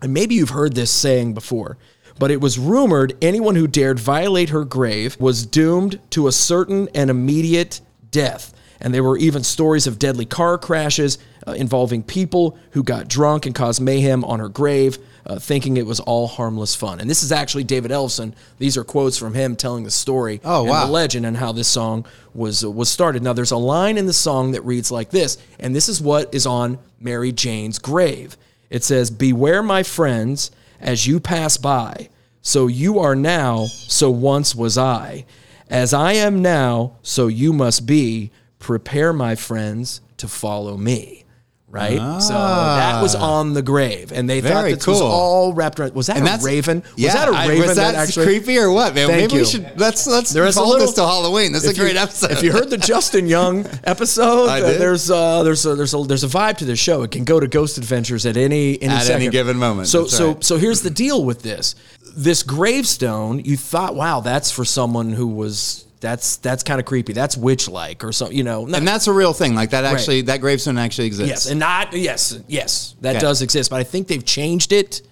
And 0.03 0.13
maybe 0.13 0.35
you've 0.35 0.51
heard 0.51 0.75
this 0.75 0.91
saying 0.91 1.35
before, 1.35 1.79
but 2.19 2.31
it 2.31 2.41
was 2.41 2.59
rumored 2.59 3.17
anyone 3.23 3.57
who 3.57 3.67
dared 3.67 3.99
violate 3.99 4.51
her 4.51 4.65
grave 4.65 5.17
was 5.19 5.47
doomed 5.47 5.99
to 6.11 6.29
a 6.29 6.33
certain 6.33 6.89
and 6.95 7.11
immediate 7.11 7.81
death. 8.11 8.55
And 8.81 8.95
there 8.95 9.03
were 9.03 9.19
even 9.19 9.43
stories 9.43 9.87
of 9.87 9.99
deadly 9.99 10.25
car 10.25 10.59
crashes 10.59 11.19
uh, 11.47 11.53
involving 11.53 12.03
people 12.03 12.59
who 12.73 12.83
got 12.83 13.09
drunk 13.09 13.47
and 13.47 13.55
caused 13.55 13.81
mayhem 13.81 14.25
on 14.25 14.39
her 14.39 14.49
grave, 14.49 14.99
uh, 15.27 15.39
thinking 15.39 15.77
it 15.77 15.87
was 15.87 16.01
all 16.01 16.27
harmless 16.27 16.75
fun. 16.75 17.01
And 17.01 17.09
this 17.09 17.23
is 17.23 17.33
actually 17.33 17.65
David 17.65 17.91
Ellefson. 17.91 18.33
These 18.59 18.77
are 18.77 18.85
quotes 18.85 19.19
from 19.19 19.35
him 19.35 19.57
telling 19.57 19.85
the 19.85 19.91
story 19.91 20.41
Oh, 20.45 20.61
and 20.63 20.71
wow. 20.71 20.87
the 20.87 20.93
legend 20.93 21.27
and 21.27 21.37
how 21.37 21.53
this 21.53 21.69
song 21.69 22.07
was 22.35 22.65
uh, 22.65 22.71
was 22.71 22.89
started. 22.89 23.23
Now, 23.23 23.33
there's 23.33 23.51
a 23.51 23.57
line 23.57 23.99
in 23.99 24.07
the 24.07 24.13
song 24.13 24.53
that 24.53 24.63
reads 24.63 24.91
like 24.91 25.11
this, 25.11 25.39
and 25.59 25.75
this 25.75 25.89
is 25.89 26.01
what 26.01 26.35
is 26.35 26.47
on 26.47 26.79
Mary 27.01 27.33
Jane's 27.33 27.79
grave. 27.79 28.37
It 28.71 28.85
says, 28.85 29.11
"Beware, 29.11 29.63
my 29.63 29.83
friends, 29.83 30.51
as 30.81 31.07
you 31.07 31.21
pass 31.21 31.57
by. 31.57 32.09
So 32.41 32.67
you 32.67 32.99
are 32.99 33.17
now, 33.17 33.67
so 33.67 34.11
once 34.11 34.55
was 34.55 34.79
I. 34.79 35.27
As 35.69 35.93
I 35.93 36.13
am 36.15 36.41
now, 36.41 36.93
so 37.03 37.27
you 37.27 37.53
must 37.53 37.87
be. 37.87 38.31
Prepare, 38.59 39.13
my 39.13 39.35
friends, 39.35 40.01
to 40.17 40.29
follow 40.29 40.77
me." 40.77 41.25
Right, 41.71 41.99
so 42.23 42.33
that 42.33 43.03
was 43.03 43.15
on 43.15 43.53
the 43.53 43.61
grave, 43.61 44.11
and 44.11 44.29
they 44.29 44.41
thought 44.41 44.53
Ah. 44.53 44.61
Very 44.63 44.73
this 44.73 44.87
was 44.87 45.03
all 45.03 45.53
wrapped 45.53 45.79
around. 45.79 45.95
Was 45.95 46.07
that 46.07 46.17
And 46.17 46.27
a 46.27 46.31
that's 46.31 46.43
raven? 46.43 46.83
Yeah, 46.97 47.09
was 47.09 47.15
that 47.15 47.29
a 47.29 47.33
raven? 47.51 47.67
was 47.69 47.77
that, 47.77 47.95
actually 47.95 48.25
creepy 48.25 48.57
or 48.59 48.71
what, 48.71 48.95
man? 48.95 49.07
Thank 49.07 49.21
Maybe 49.21 49.35
you. 49.35 49.41
we 49.41 49.47
should 49.47 49.71
let's 49.79 50.07
let's 50.07 50.31
There 50.33 50.47
is 50.47 50.57
a 50.57 50.63
little- 50.63 50.79
this 50.87 50.95
to 50.95 51.03
Halloween. 51.03 51.53
This 51.53 51.65
is 51.65 51.69
a 51.69 51.73
if 51.73 51.77
you- 51.77 51.83
great 51.85 51.97
episode. 51.97 52.31
If 52.31 52.43
you 52.43 52.53
heard 52.53 52.71
the 52.71 52.79
Justin 52.79 53.27
Young 53.27 53.67
episode, 53.85 54.47
uh, 54.49 54.61
there's 54.79 55.11
uh, 55.11 55.43
there's 55.43 55.67
a, 55.67 55.75
there's 55.75 55.93
a 55.93 55.99
there's 56.05 56.25
a 56.25 56.29
vibe 56.29 56.57
to 56.57 56.65
this 56.65 56.79
show. 56.79 57.03
It 57.03 57.11
can 57.11 57.25
go 57.25 57.39
to 57.39 57.47
Ghost 57.47 57.77
Adventures 57.77 58.25
at 58.25 58.39
any 58.39 58.81
any 58.81 58.95
At 58.95 59.03
second. 59.03 59.23
any 59.25 59.29
given 59.31 59.59
moment, 59.59 59.89
So 59.89 60.05
that's 60.05 60.17
so 60.17 60.29
right. 60.33 60.45
so 60.45 60.57
here's 60.57 60.81
the 60.81 60.91
deal 60.91 61.23
with 61.23 61.43
this. 61.43 61.75
This 62.17 62.43
gravestone, 62.43 63.41
you 63.45 63.59
thought, 63.59 63.95
wow, 63.95 64.21
that's 64.21 64.51
for 64.51 64.65
someone 64.65 65.13
who 65.13 65.27
was 65.27 65.85
that's 66.01 66.37
that's 66.39 66.63
kind 66.63 66.79
of 66.81 66.87
creepy. 66.87 67.13
That's 67.13 67.37
witch 67.37 67.69
like 67.69 68.05
or 68.05 68.13
something. 68.13 68.37
You 68.37 68.45
know, 68.45 68.65
not- 68.65 68.79
and 68.79 68.89
that's 68.89 69.07
a 69.07 69.13
real 69.13 69.33
thing. 69.33 69.55
Like 69.55 69.71
that 69.71 69.85
actually, 69.85 70.23
that 70.23 70.41
gravestone 70.41 70.79
actually 70.79 71.07
exists. 71.09 71.29
Yes, 71.31 71.47
and 71.51 71.59
not 71.61 71.93
yes, 71.93 72.39
yes, 72.49 72.95
that 73.01 73.17
Okay. 73.17 73.21
does 73.21 73.43
exist, 73.43 73.71
but 73.71 73.77
I 73.81 73.85
think 73.85 74.09
they've 74.09 74.25
changed 74.25 74.73
it 74.73 75.03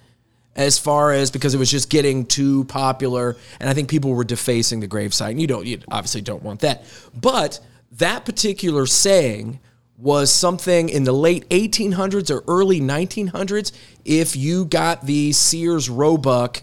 as 0.55 0.79
far 0.79 1.13
as 1.13 1.31
because 1.31 1.55
it 1.55 1.59
was 1.59 1.71
just 1.71 1.91
getting 1.91 2.25
too 2.25 2.65
popular, 2.65 3.37
and 3.61 3.69
I 3.69 3.75
think 3.75 3.89
people 3.91 4.13
were 4.13 4.25
defacing 4.25 4.81
the 4.81 4.89
gravesite, 4.89 5.31
and 5.33 5.41
you 5.41 5.47
don't, 5.47 5.67
you 5.67 5.81
obviously 5.91 6.23
don't 6.23 6.43
want 6.43 6.61
that. 6.61 6.85
But 7.15 7.61
that 7.93 8.25
particular 8.25 8.87
saying 8.87 9.61
was 9.99 10.31
something 10.31 10.89
in 10.89 11.05
the 11.05 11.13
late 11.13 11.47
1800s 11.51 12.31
or 12.31 12.43
early 12.49 12.81
1900s. 12.81 13.73
If 14.05 14.37
you 14.37 14.65
got 14.67 15.05
the 15.07 15.33
Sears 15.33 15.89
Roebuck 15.91 16.63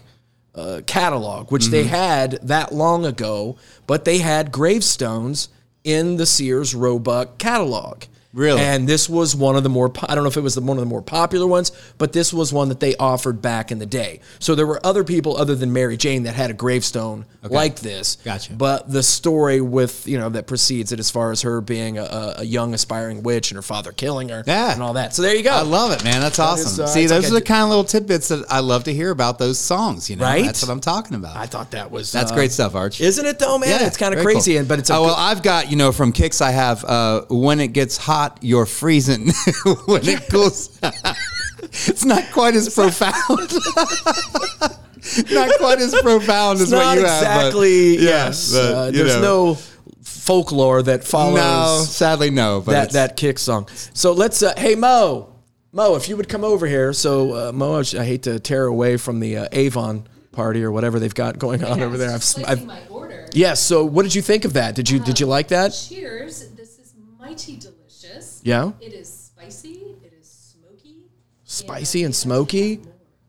uh, 0.54 0.80
catalog, 0.86 1.50
which 1.50 1.66
they 1.66 1.84
had 1.84 2.32
that 2.42 2.72
long 2.72 3.04
ago, 3.04 3.56
but 3.86 4.04
they 4.04 4.18
had 4.18 4.52
gravestones 4.52 5.48
in 5.82 6.16
the 6.16 6.26
Sears 6.26 6.74
Roebuck 6.74 7.38
catalog. 7.38 8.04
Really? 8.34 8.60
And 8.60 8.88
this 8.88 9.08
was 9.08 9.34
one 9.36 9.54
of 9.56 9.62
the 9.62 9.68
more, 9.68 9.92
I 10.08 10.14
don't 10.14 10.24
know 10.24 10.28
if 10.28 10.36
it 10.36 10.40
was 10.42 10.56
the, 10.56 10.60
one 10.60 10.76
of 10.76 10.82
the 10.82 10.88
more 10.88 11.02
popular 11.02 11.46
ones, 11.46 11.70
but 11.98 12.12
this 12.12 12.32
was 12.32 12.52
one 12.52 12.68
that 12.68 12.80
they 12.80 12.96
offered 12.96 13.40
back 13.40 13.70
in 13.70 13.78
the 13.78 13.86
day. 13.86 14.20
So 14.40 14.54
there 14.56 14.66
were 14.66 14.84
other 14.84 15.04
people 15.04 15.36
other 15.36 15.54
than 15.54 15.72
Mary 15.72 15.96
Jane 15.96 16.24
that 16.24 16.34
had 16.34 16.50
a 16.50 16.54
gravestone 16.54 17.26
like 17.42 17.76
this. 17.76 18.16
Gotcha. 18.24 18.52
But 18.54 18.90
the 18.90 19.02
story 19.04 19.60
with, 19.60 20.06
you 20.08 20.18
know, 20.18 20.28
that 20.30 20.46
precedes 20.48 20.90
it 20.90 20.98
as 20.98 21.10
far 21.10 21.30
as 21.30 21.42
her 21.42 21.60
being 21.60 21.96
a, 21.98 22.34
a 22.38 22.44
young 22.44 22.74
aspiring 22.74 23.22
witch 23.22 23.50
and 23.52 23.56
her 23.56 23.62
father 23.62 23.92
killing 23.92 24.30
her 24.30 24.42
Yeah. 24.46 24.72
and 24.72 24.82
all 24.82 24.94
that. 24.94 25.14
So 25.14 25.22
there 25.22 25.34
you 25.36 25.44
go. 25.44 25.52
I 25.52 25.62
love 25.62 25.92
it, 25.92 26.02
man. 26.02 26.20
That's 26.20 26.38
awesome. 26.40 26.66
is, 26.72 26.80
uh, 26.80 26.86
See, 26.88 27.06
those 27.06 27.24
like 27.24 27.30
are 27.30 27.34
the 27.34 27.40
kind 27.46 27.62
of 27.62 27.68
little 27.68 27.84
tidbits 27.84 28.28
that 28.28 28.44
I 28.50 28.60
love 28.60 28.84
to 28.84 28.92
hear 28.92 29.10
about 29.10 29.38
those 29.38 29.58
songs. 29.60 30.10
You 30.10 30.16
know, 30.16 30.24
Right? 30.24 30.44
That's 30.44 30.60
what 30.62 30.70
I'm 30.72 30.80
talking 30.80 31.14
about. 31.16 31.36
I 31.36 31.46
thought 31.46 31.70
that 31.70 31.90
was 31.90 32.10
That's 32.10 32.32
uh, 32.32 32.34
great 32.34 32.50
stuff, 32.50 32.74
Arch. 32.74 33.00
Isn't 33.00 33.26
it 33.26 33.38
though, 33.38 33.58
man? 33.58 33.82
it's 33.84 33.96
kind 33.96 34.14
of 34.14 34.20
crazy, 34.22 34.52
cool. 34.54 34.60
and 34.60 34.68
but 34.68 34.78
it's 34.80 34.90
a 34.90 34.94
oh, 34.96 35.00
good- 35.00 35.06
well. 35.06 35.14
I've 35.16 35.42
got 35.42 35.70
you 35.70 35.76
know 35.76 35.92
from 35.92 36.12
Kix. 36.12 36.40
I 36.40 36.50
have 36.50 36.84
uh, 36.84 37.22
when 37.28 37.60
it 37.60 37.68
gets 37.68 37.96
hot, 37.96 38.23
you're 38.40 38.66
freezing. 38.66 39.26
when 39.86 40.06
it 40.08 40.28
cools, 40.30 40.78
it's 41.62 42.04
not 42.04 42.24
quite 42.32 42.54
as 42.54 42.72
profound. 42.74 43.14
not 45.32 45.50
quite 45.58 45.80
as 45.80 45.94
profound 46.02 46.60
as 46.60 46.70
not 46.70 46.96
what 46.96 46.98
you 46.98 47.06
have. 47.06 47.24
but- 47.24 47.36
exactly. 47.46 47.94
yeah, 47.96 48.00
yes, 48.00 48.52
but, 48.52 48.74
uh, 48.74 48.90
there's 48.90 49.14
know. 49.16 49.52
no 49.52 49.58
folklore 50.02 50.82
that 50.82 51.04
follows 51.04 51.36
No, 51.36 51.84
sadly, 51.86 52.30
no. 52.30 52.62
But 52.64 52.72
that 52.72 52.90
that 52.92 53.16
kick 53.16 53.38
song. 53.38 53.68
So 53.92 54.12
let's. 54.12 54.42
Uh, 54.42 54.54
hey 54.56 54.74
Mo, 54.74 55.34
Mo, 55.72 55.96
if 55.96 56.08
you 56.08 56.16
would 56.16 56.28
come 56.28 56.44
over 56.44 56.66
here. 56.66 56.92
So 56.92 57.48
uh, 57.48 57.52
Mo, 57.52 57.78
I 57.78 57.82
sh- 57.82 57.94
I 57.94 58.04
hate 58.04 58.22
to 58.24 58.38
tear 58.40 58.66
away 58.66 58.96
from 58.96 59.20
the 59.20 59.38
uh, 59.38 59.48
Avon 59.52 60.06
party 60.32 60.64
or 60.64 60.72
whatever 60.72 60.98
they've 60.98 61.14
got 61.14 61.38
going 61.38 61.62
on 61.64 61.80
over 61.82 61.96
there. 61.96 62.08
I've, 62.10 62.16
I've 62.16 62.22
placing 62.44 62.66
my 62.66 62.80
order. 62.88 63.28
yes. 63.32 63.60
So 63.60 63.84
what 63.84 64.02
did 64.04 64.14
you 64.14 64.22
think 64.22 64.44
of 64.44 64.54
that? 64.54 64.74
Did 64.74 64.88
you 64.88 64.98
did 64.98 65.20
you 65.20 65.26
like 65.26 65.48
that? 65.48 65.68
Cheers. 65.88 66.48
This 66.56 66.78
is 66.78 66.94
mighty 67.18 67.56
delicious. 67.56 67.70
Yeah? 68.44 68.70
It 68.80 68.92
is 68.92 69.08
spicy. 69.12 69.96
It 70.04 70.12
is 70.20 70.28
smoky. 70.56 71.06
Spicy 71.44 72.04
and 72.04 72.12
uh, 72.12 72.14
smoky. 72.14 72.80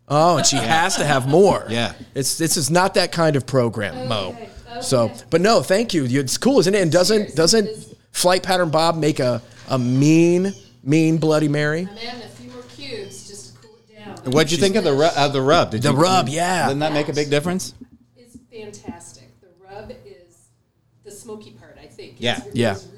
Oh, 0.08 0.38
and 0.38 0.46
she 0.46 0.58
has 0.58 0.98
to 0.98 1.06
have 1.06 1.28
more. 1.28 1.66
Yeah. 1.70 1.94
It's 2.14 2.38
this 2.38 2.58
is 2.58 2.70
not 2.70 2.94
that 2.94 3.12
kind 3.12 3.36
of 3.36 3.48
program, 3.48 4.08
Mo. 4.08 4.30
Okay, 4.38 4.50
So, 4.82 5.12
but 5.32 5.42
no, 5.42 5.64
thank 5.64 5.94
you. 5.96 6.04
You- 6.06 6.20
It's 6.20 6.38
cool, 6.38 6.60
isn't 6.60 6.76
it? 6.76 6.82
And 6.82 6.92
doesn't 6.92 7.24
Cheers. 7.24 7.34
doesn't 7.34 7.66
It 7.66 7.72
is- 7.72 7.96
Flight 8.12 8.44
Pattern 8.44 8.70
Bob 8.70 8.98
make 8.98 9.20
a 9.20 9.42
a 9.68 9.80
mean 9.80 10.54
mean 10.84 11.18
Bloody 11.18 11.48
Mary? 11.48 11.88
I'm 11.90 12.22
a 12.22 12.28
few 12.28 12.52
more 12.52 12.62
cubes 12.76 13.28
just 13.28 13.56
to 13.56 13.60
cool 13.68 13.78
it 13.90 13.96
down. 14.24 14.32
What'd 14.32 14.52
you 14.52 14.58
think 14.60 14.76
of 14.76 14.84
the 14.84 14.94
ru- 14.94 15.06
of 15.18 15.34
the 15.34 15.42
rub? 15.42 15.72
Did 15.72 15.82
The 15.82 15.92
you, 15.92 15.98
rub, 15.98 16.30
yeah. 16.30 16.68
Didn't 16.68 16.80
that 16.82 16.94
make 16.94 17.08
a 17.10 17.14
big 17.14 17.30
difference? 17.32 17.74
It's 18.16 18.38
fantastic. 18.52 19.30
The 19.42 19.48
rub 19.64 19.90
is 20.06 20.50
the 21.04 21.10
smoky 21.12 21.52
part, 21.52 21.78
I 21.82 21.88
think. 21.88 22.16
Yeah. 22.20 22.42
It's, 22.46 22.56
Yeah. 22.56 22.72
It's 22.74 22.84
really 22.84 22.92
delicious. 22.92 22.95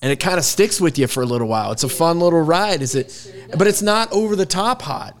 And 0.00 0.12
it 0.12 0.20
kind 0.20 0.38
of 0.38 0.44
sticks 0.44 0.80
with 0.80 0.98
you 0.98 1.06
for 1.08 1.22
a 1.22 1.26
little 1.26 1.48
while. 1.48 1.72
It's 1.72 1.82
a 1.84 1.88
fun 1.88 2.20
little 2.20 2.40
ride, 2.40 2.82
is 2.82 2.94
it? 2.94 3.10
sure 3.10 3.32
But 3.56 3.66
it's 3.66 3.82
not 3.82 4.12
over 4.12 4.36
the 4.36 4.46
top 4.46 4.82
hot. 4.82 5.16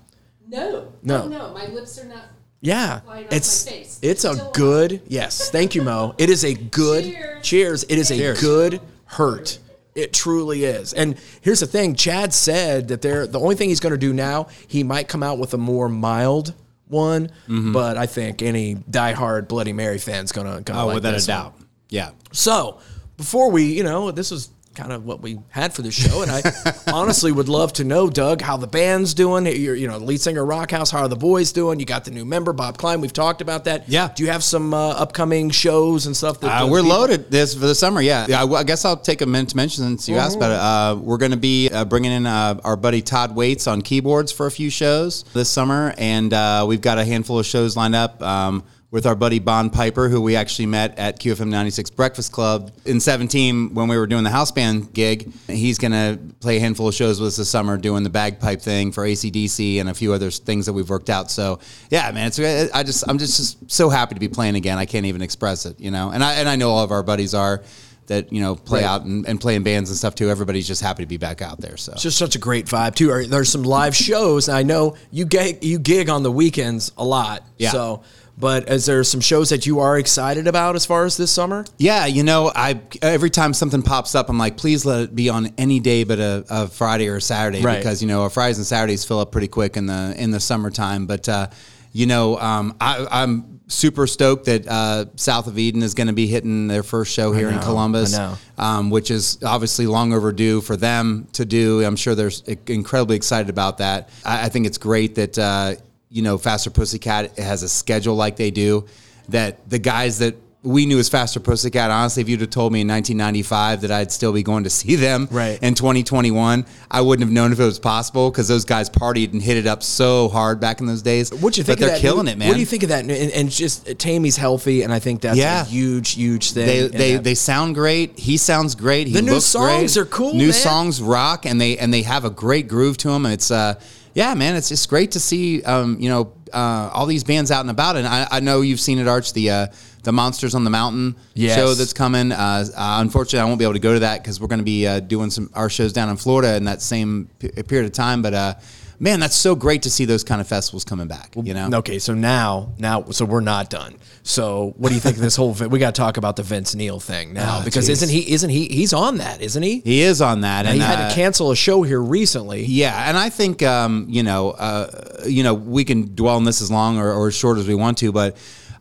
No. 0.46 0.92
No. 1.02 1.24
Oh, 1.24 1.28
no. 1.28 1.52
My 1.52 1.66
lips 1.66 1.98
are 1.98 2.04
not. 2.04 2.24
Yeah, 2.60 3.00
it's 3.30 3.68
it's 4.02 4.24
a 4.24 4.34
Still 4.34 4.50
good 4.50 5.02
yes. 5.06 5.48
Thank 5.50 5.76
you, 5.76 5.82
Mo. 5.82 6.16
It 6.18 6.28
is 6.28 6.44
a 6.44 6.54
good 6.54 7.04
Cheers. 7.04 7.42
cheers. 7.44 7.84
It 7.84 7.98
is 7.98 8.10
a 8.10 8.16
Cheers. 8.16 8.40
good 8.40 8.80
hurt. 9.04 9.60
It 9.94 10.12
truly 10.12 10.64
is. 10.64 10.92
And 10.92 11.14
here's 11.40 11.60
the 11.60 11.68
thing: 11.68 11.94
Chad 11.94 12.34
said 12.34 12.88
that 12.88 13.00
they're 13.00 13.28
the 13.28 13.38
only 13.38 13.54
thing 13.54 13.68
he's 13.68 13.78
going 13.78 13.92
to 13.92 13.98
do 13.98 14.12
now. 14.12 14.48
He 14.66 14.82
might 14.82 15.06
come 15.06 15.22
out 15.22 15.38
with 15.38 15.54
a 15.54 15.58
more 15.58 15.88
mild 15.88 16.52
one, 16.88 17.26
Mm-hmm. 17.46 17.72
but 17.72 17.96
I 17.96 18.06
think 18.06 18.42
any 18.42 18.74
diehard 18.74 19.46
Bloody 19.46 19.72
Mary 19.72 19.98
fan's 19.98 20.32
gonna, 20.32 20.60
gonna 20.62 20.82
Oh, 20.82 20.86
like 20.86 20.94
without 20.96 21.10
a 21.10 21.12
this 21.12 21.28
one. 21.28 21.36
doubt. 21.36 21.54
Yeah. 21.90 22.10
So 22.32 22.80
before 23.16 23.52
we, 23.52 23.64
you 23.76 23.84
know, 23.84 24.10
this 24.10 24.32
was 24.32 24.48
kind 24.78 24.92
of 24.92 25.04
what 25.04 25.20
we 25.20 25.38
had 25.48 25.74
for 25.74 25.82
the 25.82 25.90
show, 25.90 26.22
and 26.22 26.30
I 26.30 26.40
honestly 26.92 27.32
would 27.32 27.48
love 27.48 27.72
to 27.74 27.84
know, 27.84 28.08
Doug, 28.08 28.40
how 28.40 28.56
the 28.56 28.68
band's 28.68 29.12
doing. 29.12 29.44
You're, 29.46 29.74
you 29.74 29.88
know, 29.88 29.98
lead 29.98 30.20
singer 30.20 30.44
Rock 30.46 30.70
House. 30.70 30.90
How 30.92 31.00
are 31.00 31.08
the 31.08 31.16
boys 31.16 31.50
doing? 31.50 31.80
You 31.80 31.84
got 31.86 32.04
the 32.04 32.12
new 32.12 32.24
member 32.24 32.52
Bob 32.52 32.78
Klein. 32.78 33.00
We've 33.00 33.12
talked 33.12 33.40
about 33.40 33.64
that. 33.64 33.88
Yeah. 33.88 34.12
Do 34.14 34.22
you 34.22 34.30
have 34.30 34.44
some 34.44 34.72
uh, 34.72 34.90
upcoming 34.90 35.50
shows 35.50 36.06
and 36.06 36.16
stuff? 36.16 36.38
That 36.40 36.62
Uh, 36.62 36.66
we're 36.68 36.82
people- 36.82 36.96
loaded 36.96 37.30
this 37.30 37.54
for 37.54 37.66
the 37.66 37.74
summer. 37.74 38.00
Yeah, 38.00 38.26
yeah. 38.28 38.44
I, 38.44 38.46
I 38.60 38.62
guess 38.64 38.84
I'll 38.84 38.96
take 38.96 39.20
a 39.20 39.26
minute 39.26 39.48
to 39.50 39.56
mention 39.56 39.82
since 39.84 40.08
you 40.08 40.16
asked 40.16 40.36
about 40.36 40.52
it. 40.52 40.60
Uh, 40.60 41.02
we're 41.02 41.18
going 41.18 41.32
to 41.32 41.36
be 41.36 41.68
uh, 41.70 41.84
bringing 41.84 42.12
in 42.12 42.26
uh, 42.26 42.60
our 42.62 42.76
buddy 42.76 43.02
Todd 43.02 43.34
Waits 43.34 43.66
on 43.66 43.82
keyboards 43.82 44.30
for 44.30 44.46
a 44.46 44.50
few 44.50 44.70
shows 44.70 45.24
this 45.34 45.50
summer, 45.50 45.92
and 45.98 46.32
uh, 46.32 46.64
we've 46.68 46.80
got 46.80 46.98
a 46.98 47.04
handful 47.04 47.38
of 47.40 47.46
shows 47.46 47.76
lined 47.76 47.96
up. 47.96 48.22
Um, 48.22 48.62
with 48.90 49.04
our 49.04 49.14
buddy 49.14 49.38
Bon 49.38 49.68
Piper, 49.68 50.08
who 50.08 50.18
we 50.22 50.34
actually 50.34 50.64
met 50.64 50.98
at 50.98 51.20
QFM 51.20 51.48
96 51.48 51.90
Breakfast 51.90 52.32
Club 52.32 52.72
in 52.86 53.00
17 53.00 53.74
when 53.74 53.86
we 53.86 53.98
were 53.98 54.06
doing 54.06 54.24
the 54.24 54.30
house 54.30 54.50
band 54.50 54.94
gig. 54.94 55.30
He's 55.46 55.76
going 55.76 55.92
to 55.92 56.18
play 56.40 56.56
a 56.56 56.60
handful 56.60 56.88
of 56.88 56.94
shows 56.94 57.20
with 57.20 57.28
us 57.28 57.36
this 57.36 57.50
summer 57.50 57.76
doing 57.76 58.02
the 58.02 58.08
bagpipe 58.08 58.62
thing 58.62 58.90
for 58.92 59.04
ACDC 59.04 59.78
and 59.78 59.90
a 59.90 59.94
few 59.94 60.14
other 60.14 60.30
things 60.30 60.64
that 60.64 60.72
we've 60.72 60.88
worked 60.88 61.10
out. 61.10 61.30
So 61.30 61.58
yeah, 61.90 62.10
man, 62.12 62.28
it's 62.28 62.38
I 62.38 62.82
just 62.82 63.04
I'm 63.06 63.18
just, 63.18 63.36
just 63.36 63.70
so 63.70 63.90
happy 63.90 64.14
to 64.14 64.20
be 64.20 64.28
playing 64.28 64.54
again. 64.54 64.78
I 64.78 64.86
can't 64.86 65.04
even 65.04 65.20
express 65.20 65.66
it, 65.66 65.78
you 65.78 65.90
know. 65.90 66.10
And 66.10 66.24
I 66.24 66.34
and 66.36 66.48
I 66.48 66.56
know 66.56 66.70
all 66.70 66.82
of 66.82 66.90
our 66.90 67.02
buddies 67.02 67.34
are 67.34 67.62
that 68.06 68.32
you 68.32 68.40
know 68.40 68.54
play 68.54 68.80
Right. 68.80 68.88
out 68.88 69.04
and, 69.04 69.28
and 69.28 69.38
play 69.38 69.54
in 69.54 69.62
bands 69.64 69.90
and 69.90 69.98
stuff 69.98 70.14
too. 70.14 70.30
Everybody's 70.30 70.66
just 70.66 70.80
happy 70.80 71.02
to 71.02 71.06
be 71.06 71.18
back 71.18 71.42
out 71.42 71.60
there. 71.60 71.76
So 71.76 71.92
It's 71.92 72.02
just 72.02 72.16
such 72.16 72.36
a 72.36 72.38
great 72.38 72.64
vibe 72.64 72.94
too. 72.94 73.26
There's 73.26 73.50
some 73.50 73.64
live 73.64 73.94
shows. 73.94 74.48
and 74.48 74.56
I 74.56 74.62
know 74.62 74.96
you 75.10 75.26
gig, 75.26 75.62
you 75.62 75.78
gig 75.78 76.08
on 76.08 76.22
the 76.22 76.32
weekends 76.32 76.90
a 76.96 77.04
lot. 77.04 77.44
Yeah. 77.58 77.70
So, 77.72 78.02
but 78.38 78.68
is 78.70 78.86
there 78.86 79.02
some 79.04 79.20
shows 79.20 79.50
that 79.50 79.66
you 79.66 79.80
are 79.80 79.98
excited 79.98 80.46
about 80.46 80.76
as 80.76 80.86
far 80.86 81.04
as 81.04 81.16
this 81.16 81.30
summer? 81.30 81.64
Yeah, 81.78 82.06
you 82.06 82.22
know, 82.22 82.52
I 82.54 82.80
every 83.02 83.30
time 83.30 83.52
something 83.52 83.82
pops 83.82 84.14
up, 84.14 84.28
I'm 84.28 84.38
like, 84.38 84.56
please 84.56 84.84
let 84.86 85.00
it 85.02 85.14
be 85.16 85.28
on 85.28 85.52
any 85.58 85.80
day 85.80 86.04
but 86.04 86.18
a, 86.18 86.44
a 86.48 86.68
Friday 86.68 87.08
or 87.08 87.16
a 87.16 87.20
Saturday 87.20 87.62
Right. 87.62 87.78
because 87.78 88.00
you 88.02 88.08
know 88.08 88.22
our 88.22 88.30
Fridays 88.30 88.58
and 88.58 88.66
Saturdays 88.66 89.04
fill 89.04 89.18
up 89.18 89.32
pretty 89.32 89.48
quick 89.48 89.76
in 89.76 89.86
the 89.86 90.14
in 90.16 90.30
the 90.30 90.40
summertime. 90.40 91.06
But 91.06 91.28
uh, 91.28 91.48
you 91.92 92.06
know, 92.06 92.38
um, 92.38 92.76
I, 92.80 93.06
I'm 93.10 93.60
super 93.66 94.06
stoked 94.06 94.44
that 94.46 94.66
uh, 94.68 95.06
South 95.16 95.46
of 95.46 95.58
Eden 95.58 95.82
is 95.82 95.94
going 95.94 96.06
to 96.06 96.12
be 96.12 96.26
hitting 96.26 96.68
their 96.68 96.82
first 96.82 97.12
show 97.12 97.32
here 97.32 97.48
in 97.48 97.56
know, 97.56 97.62
Columbus, 97.62 98.14
I 98.14 98.18
know. 98.18 98.38
Um, 98.56 98.90
which 98.90 99.10
is 99.10 99.38
obviously 99.42 99.86
long 99.86 100.12
overdue 100.12 100.60
for 100.60 100.76
them 100.76 101.28
to 101.32 101.44
do. 101.44 101.84
I'm 101.84 101.96
sure 101.96 102.14
they're 102.14 102.30
incredibly 102.66 103.16
excited 103.16 103.50
about 103.50 103.78
that. 103.78 104.10
I, 104.24 104.44
I 104.46 104.48
think 104.48 104.66
it's 104.66 104.78
great 104.78 105.16
that 105.16 105.38
uh, 105.38 105.74
you 106.10 106.22
know 106.22 106.38
Faster 106.38 106.70
Pussycat 106.70 107.38
has 107.38 107.62
a 107.62 107.68
schedule 107.68 108.14
like 108.14 108.36
they 108.36 108.50
do. 108.50 108.86
That 109.28 109.68
the 109.68 109.78
guys 109.78 110.18
that 110.20 110.36
we 110.68 110.86
knew 110.86 110.98
as 110.98 111.08
Faster 111.08 111.40
Pussycat, 111.40 111.90
honestly, 111.90 112.20
if 112.22 112.28
you'd 112.28 112.40
have 112.40 112.50
told 112.50 112.72
me 112.72 112.82
in 112.82 112.88
1995 112.88 113.80
that 113.82 113.90
I'd 113.90 114.12
still 114.12 114.32
be 114.32 114.42
going 114.42 114.64
to 114.64 114.70
see 114.80 114.96
them 114.96 115.28
Right. 115.30 115.58
in 115.62 115.74
2021, 115.74 116.66
I 116.90 117.00
wouldn't 117.00 117.24
have 117.26 117.32
known 117.32 117.52
if 117.52 117.60
it 117.60 117.64
was 117.64 117.78
possible 117.78 118.30
because 118.30 118.48
those 118.48 118.64
guys 118.64 118.90
partied 118.90 119.32
and 119.32 119.40
hit 119.42 119.56
it 119.56 119.66
up 119.66 119.82
so 119.82 120.28
hard 120.28 120.60
back 120.60 120.80
in 120.80 120.86
those 120.86 121.02
days. 121.02 121.32
What 121.32 121.56
you 121.56 121.64
think? 121.64 121.78
But 121.78 121.84
they're 121.86 121.94
that? 121.96 122.00
killing 122.00 122.28
it, 122.28 122.38
man. 122.38 122.48
What 122.48 122.54
do 122.54 122.60
you 122.60 122.66
think 122.66 122.82
of 122.82 122.90
that? 122.90 123.00
And, 123.04 123.10
and 123.10 123.50
just 123.50 123.98
Taime's 123.98 124.36
healthy, 124.36 124.82
and 124.82 124.92
I 124.92 124.98
think 124.98 125.20
that's 125.22 125.38
Yeah. 125.38 125.62
a 125.62 125.64
huge, 125.64 126.12
huge 126.14 126.52
thing. 126.52 126.66
They 126.66 126.88
they, 126.88 127.12
that- 127.14 127.24
they 127.24 127.34
sound 127.34 127.74
great. 127.74 128.18
He 128.18 128.36
sounds 128.36 128.74
great. 128.74 129.06
He 129.06 129.14
The 129.14 129.22
new 129.22 129.40
songs 129.40 129.94
great. 129.94 130.02
are 130.02 130.06
cool, 130.06 130.34
New 130.34 130.46
man. 130.46 130.52
songs 130.52 131.00
rock, 131.02 131.46
and 131.46 131.60
they 131.60 131.78
and 131.78 131.92
they 131.92 132.02
have 132.02 132.24
a 132.24 132.30
great 132.30 132.68
groove 132.68 132.96
to 132.98 133.08
them. 133.08 133.24
And 133.24 133.32
it's 133.34 133.50
uh 133.50 133.74
yeah, 134.14 134.34
man, 134.34 134.56
it's 134.56 134.68
just 134.68 134.88
great 134.88 135.12
to 135.12 135.20
see 135.20 135.62
um 135.62 135.96
you 136.00 136.08
know 136.08 136.32
uh, 136.52 136.90
all 136.92 137.06
these 137.06 137.24
bands 137.24 137.50
out 137.50 137.60
and 137.60 137.70
about. 137.70 137.96
And 137.96 138.06
I, 138.06 138.26
I 138.30 138.40
know 138.40 138.60
you've 138.60 138.80
seen 138.80 138.98
it, 138.98 139.08
Arch 139.08 139.32
the 139.32 139.50
uh, 139.50 139.66
the 140.02 140.12
Monsters 140.12 140.54
on 140.54 140.64
the 140.64 140.70
Mountain 140.70 141.16
Yes. 141.34 141.56
show 141.56 141.74
that's 141.74 141.92
coming. 141.92 142.32
Uh, 142.32 142.64
unfortunately, 142.76 143.40
I 143.40 143.44
won't 143.44 143.58
be 143.58 143.64
able 143.64 143.74
to 143.74 143.78
go 143.80 143.94
to 143.94 144.00
that 144.00 144.22
because 144.22 144.40
we're 144.40 144.46
going 144.48 144.60
to 144.60 144.64
be 144.64 144.86
uh, 144.86 145.00
doing 145.00 145.30
some 145.30 145.50
our 145.54 145.68
shows 145.68 145.92
down 145.92 146.08
in 146.08 146.16
Florida 146.16 146.56
in 146.56 146.64
that 146.64 146.80
same 146.82 147.28
p- 147.38 147.48
period 147.62 147.86
of 147.86 147.92
time. 147.92 148.22
But 148.22 148.34
uh, 148.34 148.54
man, 149.00 149.20
that's 149.20 149.36
so 149.36 149.54
great 149.54 149.82
to 149.82 149.90
see 149.90 150.04
those 150.04 150.24
kind 150.24 150.40
of 150.40 150.48
festivals 150.48 150.84
coming 150.84 151.08
back. 151.08 151.34
You 151.36 151.54
know. 151.54 151.70
Okay, 151.74 151.98
so 151.98 152.14
now, 152.14 152.72
now, 152.78 153.04
so 153.10 153.24
we're 153.24 153.40
not 153.40 153.70
done. 153.70 153.96
So, 154.22 154.74
what 154.76 154.90
do 154.90 154.94
you 154.94 155.00
think 155.00 155.16
of 155.16 155.22
this 155.22 155.36
whole? 155.36 155.52
We 155.54 155.78
got 155.78 155.94
to 155.94 155.98
talk 156.00 156.16
about 156.16 156.36
the 156.36 156.42
Vince 156.42 156.74
Neil 156.74 157.00
thing 157.00 157.32
now 157.32 157.60
Oh, 157.60 157.64
because 157.64 157.86
geez. 157.86 158.02
isn't 158.02 158.14
he? 158.14 158.32
Isn't 158.32 158.50
he? 158.50 158.68
He's 158.68 158.92
on 158.92 159.18
that, 159.18 159.40
isn't 159.40 159.62
he? 159.62 159.80
He 159.80 160.02
is 160.02 160.20
on 160.20 160.42
that, 160.42 160.60
And 160.66 160.68
and 160.74 160.76
he 160.80 160.86
had 160.86 160.98
uh, 161.00 161.08
to 161.08 161.14
cancel 161.14 161.50
a 161.50 161.56
show 161.56 161.82
here 161.82 162.02
recently. 162.02 162.64
Yeah, 162.64 163.08
and 163.08 163.16
I 163.16 163.30
think 163.30 163.62
um, 163.62 164.06
you 164.08 164.22
know, 164.22 164.50
uh, 164.50 165.22
you 165.26 165.42
know, 165.42 165.54
we 165.54 165.84
can 165.84 166.14
dwell 166.14 166.36
on 166.36 166.44
this 166.44 166.60
as 166.60 166.70
long 166.70 166.98
or, 166.98 167.12
or 167.12 167.28
as 167.28 167.34
short 167.34 167.58
as 167.58 167.66
we 167.66 167.74
want 167.74 167.98
to, 167.98 168.12
but 168.12 168.36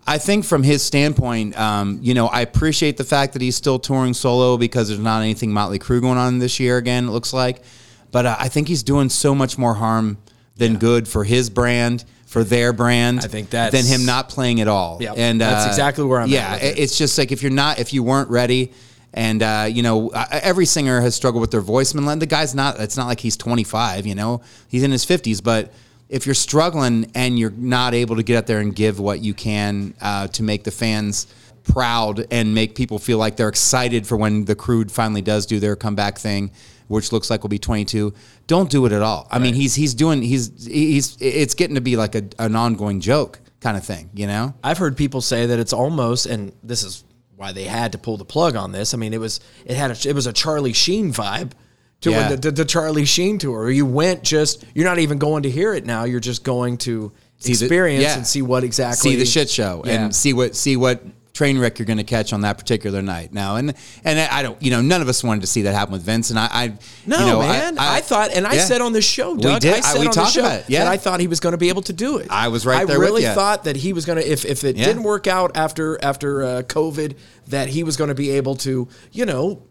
I 0.10 0.18
think 0.20 0.46
from 0.46 0.64
his 0.64 0.84
standpoint, 0.84 1.58
um, 1.60 2.00
you 2.02 2.14
know, 2.14 2.28
I 2.28 2.40
appreciate 2.42 2.96
the 2.96 3.04
fact 3.04 3.34
that 3.34 3.42
he's 3.42 3.58
still 3.58 3.78
touring 3.78 4.14
solo 4.14 4.58
because 4.58 4.88
there's 4.88 5.02
not 5.02 5.22
anything 5.22 5.52
Motley 5.52 5.80
Crue 5.80 6.00
going 6.00 6.18
on 6.18 6.40
this 6.40 6.62
year. 6.62 6.78
Again, 6.78 7.08
it 7.08 7.12
looks 7.12 7.34
like, 7.34 7.62
but 8.18 8.26
uh, 8.26 8.36
I 8.40 8.48
think 8.50 8.68
he's 8.68 8.82
doing 8.82 9.10
so 9.10 9.36
much 9.36 9.60
more 9.60 9.76
harm 9.76 10.18
than 10.56 10.78
good 10.78 11.08
for 11.08 11.24
his 11.24 11.52
brand. 11.52 12.04
For 12.26 12.44
their 12.44 12.74
brand, 12.74 13.20
I 13.20 13.28
think 13.28 13.52
that's- 13.52 13.72
than 13.72 13.86
him 14.00 14.06
not 14.08 14.28
playing 14.28 14.60
at 14.60 14.68
all. 14.68 14.98
Yeah, 15.00 15.14
and 15.16 15.40
that's 15.40 15.68
uh, 15.68 15.70
exactly 15.70 16.04
where 16.04 16.20
I'm 16.20 16.24
at 16.24 16.30
Yeah, 16.30 16.54
with 16.56 16.64
it. 16.64 16.66
it- 16.78 16.82
it's 16.82 16.98
just 16.98 17.16
like 17.20 17.32
if 17.32 17.44
you're 17.44 17.52
not, 17.52 17.78
if 17.78 17.94
you 17.94 18.02
weren't 18.02 18.30
ready, 18.32 18.72
and 19.14 19.44
uh, 19.44 19.68
you 19.72 19.84
know, 19.84 20.10
every 20.32 20.66
singer 20.66 21.00
has 21.00 21.14
struggled 21.14 21.42
with 21.42 21.52
their 21.52 21.62
voice. 21.62 21.94
Man, 21.94 22.18
the 22.18 22.26
guy's 22.26 22.56
not. 22.56 22.80
It's 22.80 22.98
not 22.98 23.06
like 23.06 23.20
he's 23.20 23.38
25. 23.38 24.08
You 24.08 24.16
know, 24.16 24.42
he's 24.68 24.82
in 24.82 24.90
his 24.92 25.06
50s. 25.06 25.44
But 25.44 25.72
if 26.10 26.26
you're 26.26 26.36
struggling 26.50 27.12
and 27.14 27.38
you're 27.38 27.52
not 27.52 27.94
able 27.94 28.16
to 28.16 28.24
get 28.24 28.36
out 28.38 28.48
there 28.48 28.60
and 28.62 28.76
give 28.76 29.00
what 29.00 29.20
you 29.22 29.34
can 29.36 29.94
uh, 30.02 30.26
to 30.30 30.42
make 30.42 30.64
the 30.64 30.72
fans 30.72 31.28
proud 31.64 32.26
and 32.32 32.54
make 32.56 32.76
people 32.76 32.98
feel 33.00 33.18
like 33.20 33.36
they're 33.38 33.50
excited 33.50 34.08
for 34.08 34.18
when 34.18 34.46
the 34.46 34.56
crew 34.56 34.86
finally 34.86 35.22
does 35.22 35.46
do 35.46 35.60
their 35.60 35.76
comeback 35.76 36.18
thing 36.18 36.50
which 36.88 37.12
looks 37.12 37.30
like 37.30 37.41
will 37.43 37.50
be 37.50 37.60
22 37.60 38.13
don't 38.47 38.69
do 38.69 38.86
it 38.86 38.91
at 38.91 39.02
all 39.02 39.28
i 39.32 39.39
mean 39.39 39.54
he's 39.54 39.76
he's 39.76 39.93
doing 39.93 40.21
he's 40.21 40.65
he's 40.65 41.17
it's 41.19 41.54
getting 41.54 41.76
to 41.76 41.82
be 41.82 41.95
like 41.95 42.15
a, 42.15 42.23
an 42.39 42.56
ongoing 42.56 43.00
joke 43.00 43.39
kind 43.60 43.76
of 43.78 43.84
thing 43.84 44.10
you 44.13 44.28
know 44.28 44.54
I've 44.63 44.78
heard 44.78 44.95
people 44.97 45.21
say 45.21 45.47
that 45.47 45.58
it's 45.60 45.73
almost, 45.73 46.26
and 46.28 46.52
this 46.63 46.84
is 46.84 47.04
why 47.36 47.52
they 47.54 47.63
had 47.65 47.91
to 47.93 47.97
pull 47.97 48.17
the 48.17 48.26
plug 48.26 48.56
on 48.56 48.71
this. 48.71 48.93
I 48.93 48.97
mean, 48.97 49.13
it 49.13 49.19
was 49.19 49.39
it 49.65 49.76
had 49.76 49.91
a, 49.91 50.10
it 50.10 50.13
was 50.13 50.26
a 50.28 50.34
Charlie 50.34 50.73
Sheen 50.73 51.12
vibe 51.12 51.52
to 52.02 52.12
Yeah. 52.12 52.30
the, 52.30 52.38
the, 52.38 52.52
the 52.52 52.65
Charlie 52.65 53.06
Sheen 53.06 53.38
tour. 53.39 53.69
You 53.71 53.86
went 53.86 54.23
just 54.23 54.63
you're 54.76 54.86
not 54.86 55.00
even 55.00 55.17
going 55.17 55.43
to 55.43 55.50
hear 55.50 55.73
it 55.73 55.86
now. 55.86 56.04
You're 56.06 56.19
just 56.19 56.43
going 56.43 56.78
to 56.80 57.12
See 57.39 57.54
the- 57.54 57.65
experience 57.65 58.04
yeah. 58.04 58.15
and 58.17 58.26
see 58.28 58.41
what 58.43 58.63
exactly 58.63 59.12
see 59.12 59.15
the 59.17 59.26
shit 59.26 59.50
show 59.50 59.84
Yeah. 59.86 60.06
and 60.06 60.15
see 60.15 60.34
what 60.34 60.56
see 60.56 60.78
what 60.78 61.04
train 61.38 61.60
wreck 61.60 61.78
you're 61.78 61.86
going 61.86 61.97
to 62.00 62.04
catch 62.04 62.34
on 62.34 62.41
that 62.41 62.58
particular 62.58 63.00
night 63.04 63.32
now 63.32 63.58
and 63.58 63.76
and 64.04 64.19
I 64.19 64.41
don't 64.41 64.60
you 64.60 64.71
know 64.71 64.82
none 64.82 65.04
of 65.04 65.08
us 65.08 65.23
wanted 65.23 65.41
to 65.41 65.47
see 65.47 65.62
that 65.63 65.73
happen 65.76 65.91
with 65.93 66.02
Vince 66.02 66.32
and 66.32 66.39
I, 66.39 66.47
I 66.52 66.67
No, 67.06 67.19
you 67.19 67.26
know, 67.28 67.39
man. 67.41 67.78
I, 67.78 68.02
thought, 68.02 68.32
and 68.32 68.47
I 68.47 68.56
yeah. 68.56 68.65
said 68.65 68.82
on 68.82 68.91
the 68.91 69.04
show, 69.04 69.34
We 69.36 69.41
did. 69.60 69.65
I 69.73 69.78
I- 69.78 69.82
said 69.82 70.00
we 70.00 70.08
on 70.08 70.12
the 70.12 70.15
talked 70.15 70.34
show 70.34 70.39
about 70.39 70.60
it. 70.62 70.65
Yeah. 70.67 70.84
that 70.86 70.91
I 70.91 70.97
thought 70.97 71.19
he 71.19 71.28
was 71.28 71.39
going 71.39 71.52
to 71.52 71.58
be 71.60 71.69
able 71.69 71.84
to 71.84 71.93
do 71.93 72.17
it. 72.17 72.28
I 72.32 72.47
was 72.47 72.65
right 72.65 72.82
I 72.82 72.86
there 72.86 72.97
with 73.00 73.08
really 73.10 73.23
thought 73.23 73.65
that 73.65 73.76
he 73.76 73.93
was 73.93 74.06
going 74.06 74.17
to, 74.17 74.28
if 74.32 74.45
if 74.45 74.63
it 74.63 74.78
Yeah. 74.78 74.86
didn't 74.86 75.04
work 75.04 75.28
out 75.28 75.56
after 75.56 76.04
after 76.04 76.43
uh, 76.43 76.62
COVID, 76.63 77.17
that 77.50 77.67
he 77.69 77.84
was 77.84 77.97
going 77.97 78.08
to 78.10 78.15
be 78.15 78.32
able 78.32 78.56
to, 78.56 78.88
you 79.12 79.26
know, 79.28 79.62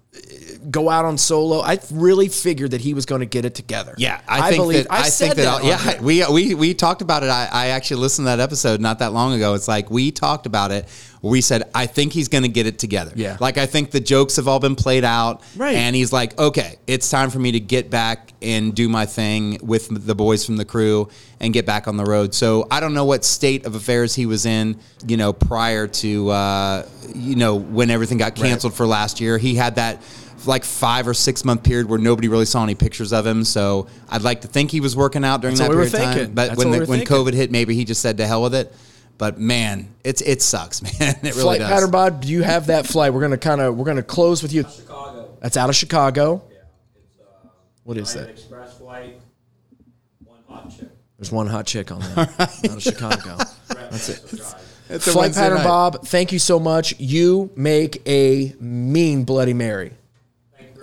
go 0.71 0.89
out 0.89 1.05
on 1.05 1.19
solo. 1.19 1.61
I 1.61 1.79
really 1.91 2.29
figured 2.29 2.71
that 2.71 2.81
he 2.81 2.95
was 2.95 3.07
going 3.07 3.21
to 3.21 3.27
get 3.27 3.45
it 3.45 3.55
together. 3.55 3.95
Yeah, 3.99 4.21
I, 4.29 4.51
think 4.51 4.63
believe. 4.63 4.85
that 4.85 4.93
I, 4.93 4.99
I, 5.01 5.09
said 5.09 5.35
think 5.35 5.47
that, 5.47 5.61
on 5.63 5.67
yeah, 5.67 6.01
we 6.01 6.25
we 6.27 6.55
we 6.55 6.75
talked 6.75 7.03
about 7.03 7.23
it. 7.23 7.29
I, 7.29 7.49
I 7.53 7.67
actually 7.69 8.01
listened 8.01 8.27
to 8.27 8.37
that 8.37 8.41
episode 8.41 8.81
not 8.81 8.99
that 9.01 9.13
long 9.13 9.35
ago. 9.35 9.55
It's 9.55 9.69
like 9.69 9.91
we 9.91 10.11
talked 10.11 10.47
about 10.47 10.71
it. 10.71 10.89
We 11.23 11.41
said 11.41 11.65
I 11.75 11.87
think 11.87 12.13
he's 12.13 12.29
going 12.29 12.43
to 12.43 12.49
get 12.49 12.67
it 12.67 12.79
together. 12.79 13.13
Yeah. 13.15 13.37
like 13.41 13.59
I 13.59 13.67
think 13.67 13.91
the 13.91 14.01
jokes 14.01 14.37
have 14.37 14.49
all 14.49 14.61
been 14.61 14.77
played 14.77 15.05
out. 15.05 15.43
Right. 15.57 15.75
and 15.75 15.97
he's 15.97 16.13
like, 16.13 16.39
okay, 16.39 16.77
it's 16.87 17.11
time 17.11 17.31
for 17.31 17.39
me 17.39 17.53
to 17.53 17.61
get 17.61 17.91
back 17.91 18.33
and 18.43 18.75
do 18.75 18.89
my 18.89 19.07
thing 19.07 19.59
with 19.63 20.07
the 20.07 20.15
boys 20.15 20.45
from 20.45 20.57
the 20.57 20.65
crew 20.65 21.09
and 21.41 21.53
get 21.53 21.67
back 21.67 21.89
on 21.89 21.97
the 21.97 22.05
road. 22.05 22.35
So 22.35 22.67
I 22.71 22.81
don't 22.81 22.95
know 22.95 23.05
what 23.05 23.25
state 23.25 23.67
of 23.67 23.75
affairs 23.75 24.15
he 24.15 24.27
was 24.27 24.47
in, 24.47 24.79
you 25.07 25.17
know, 25.17 25.33
prior 25.33 25.87
to 25.87 26.31
uh, 26.31 26.87
you 27.15 27.37
know 27.37 27.57
when 27.57 27.91
everything 27.91 28.19
got 28.19 28.35
canceled 28.35 28.75
for 28.75 28.87
last 28.87 29.21
year. 29.21 29.39
He 29.39 29.55
had 29.55 29.77
that 29.77 30.03
like 30.47 30.65
five 30.65 31.09
or 31.09 31.15
six 31.15 31.45
month 31.45 31.63
period 31.63 31.89
where 31.89 31.99
nobody 31.99 32.29
really 32.29 32.45
saw 32.45 32.63
any 32.63 32.75
pictures 32.75 33.13
of 33.13 33.27
him. 33.27 33.45
So 33.45 33.89
I'd 34.09 34.23
like 34.23 34.43
to 34.43 34.49
think 34.49 34.71
he 34.71 34.81
was 34.81 34.97
working 34.97 35.25
out 35.25 35.41
during 35.41 35.57
That's 35.57 35.69
that 35.69 35.77
we 35.77 35.83
period 35.85 35.93
were 35.93 35.99
of 35.99 36.15
time. 36.27 36.35
But 36.35 36.49
That's 36.49 36.59
when 36.59 36.71
the, 36.71 36.81
we 36.81 36.87
when. 36.87 37.01
COVID 37.01 37.33
hit, 37.33 37.51
maybe 37.51 37.75
he 37.75 37.85
just 37.85 38.01
said 38.03 38.19
to 38.19 38.27
hell 38.27 38.43
with 38.43 38.55
it. 38.55 38.75
But 39.19 39.39
man, 39.39 39.95
it's 40.05 40.21
it 40.23 40.43
sucks, 40.43 40.83
man. 41.01 41.17
It 41.23 41.23
really 41.23 41.31
does. 41.33 41.43
flight 41.43 41.59
does. 41.61 41.71
pattern, 41.71 41.91
Bob. 41.91 42.23
Do 42.23 42.29
you 42.29 42.43
have 42.43 42.67
that 42.67 42.87
flight? 42.87 43.13
We're 43.15 43.21
going 43.21 43.33
to 43.33 43.39
kind 43.39 43.61
of 43.61 43.77
we're 43.77 43.85
going 43.85 43.97
to 43.97 44.03
close 44.03 44.43
with 44.43 44.53
you. 44.53 44.65
Chicago. 44.65 45.29
That's 45.41 45.57
out 45.57 45.69
of 45.71 45.77
Chicago. 45.77 46.43
Yeah, 46.51 46.57
it's 46.97 47.21
uh, 47.21 47.49
What 47.85 47.97
is 47.97 48.13
that? 48.15 48.29
Express 48.31 48.77
flight. 48.79 49.21
One 50.25 50.41
hot 50.49 50.71
chick. 50.77 50.89
There's 51.19 51.33
one 51.33 51.47
hot 51.47 51.67
chick 51.67 51.91
on 51.91 52.01
there 52.01 52.29
out 52.39 52.65
of 52.65 52.83
Chicago. 52.83 53.39
That's 53.69 54.09
it. 54.11 54.23
It's 54.89 55.07
a 55.09 55.11
Flight 55.13 55.17
Wednesday 55.17 55.41
pattern, 55.41 55.59
night. 55.59 55.65
Bob. 55.65 56.07
Thank 56.07 56.31
you 56.31 56.39
so 56.39 56.61
much. 56.61 56.99
You 57.01 57.51
make 57.57 58.03
a 58.07 58.55
mean 58.61 59.25
Bloody 59.25 59.55
Mary. 59.55 59.93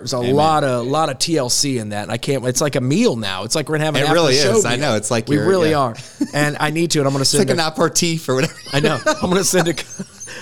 There's 0.04 0.14
a 0.14 0.20
lot 0.20 0.64
of 0.64 0.86
lot 0.86 1.10
of 1.10 1.18
TLC 1.18 1.80
in 1.80 1.90
that. 1.90 2.04
and 2.04 2.12
I 2.12 2.18
can't. 2.18 2.46
It's 2.46 2.60
like 2.62 2.76
a 2.76 2.82
meal 2.82 3.16
now. 3.16 3.44
It's 3.44 3.56
like 3.56 3.70
we're 3.70 3.76
gonna 3.76 3.86
have 3.86 3.96
an 3.96 4.04
It 4.04 4.12
really 4.12 4.36
is. 4.36 4.66
I 4.66 4.76
know. 4.76 4.96
It's 4.96 5.10
like 5.10 5.28
we 5.30 5.38
really 5.38 5.72
yeah. 5.72 5.80
are. 5.80 5.96
And 6.34 6.58
I 6.60 6.70
need 6.72 6.92
to. 6.92 7.00
And 7.00 7.08
I'm 7.08 7.14
gonna 7.14 7.22
It's 7.22 7.30
send. 7.32 7.48
like 7.48 7.58
an 7.58 7.60
a- 7.64 7.68
aperitif 7.68 8.28
or 8.28 8.36
whatever. 8.36 8.54
I 8.74 8.80
know. 8.82 9.00
I'm 9.06 9.30
gonna 9.30 9.44
send 9.44 9.70
a. 9.70 9.74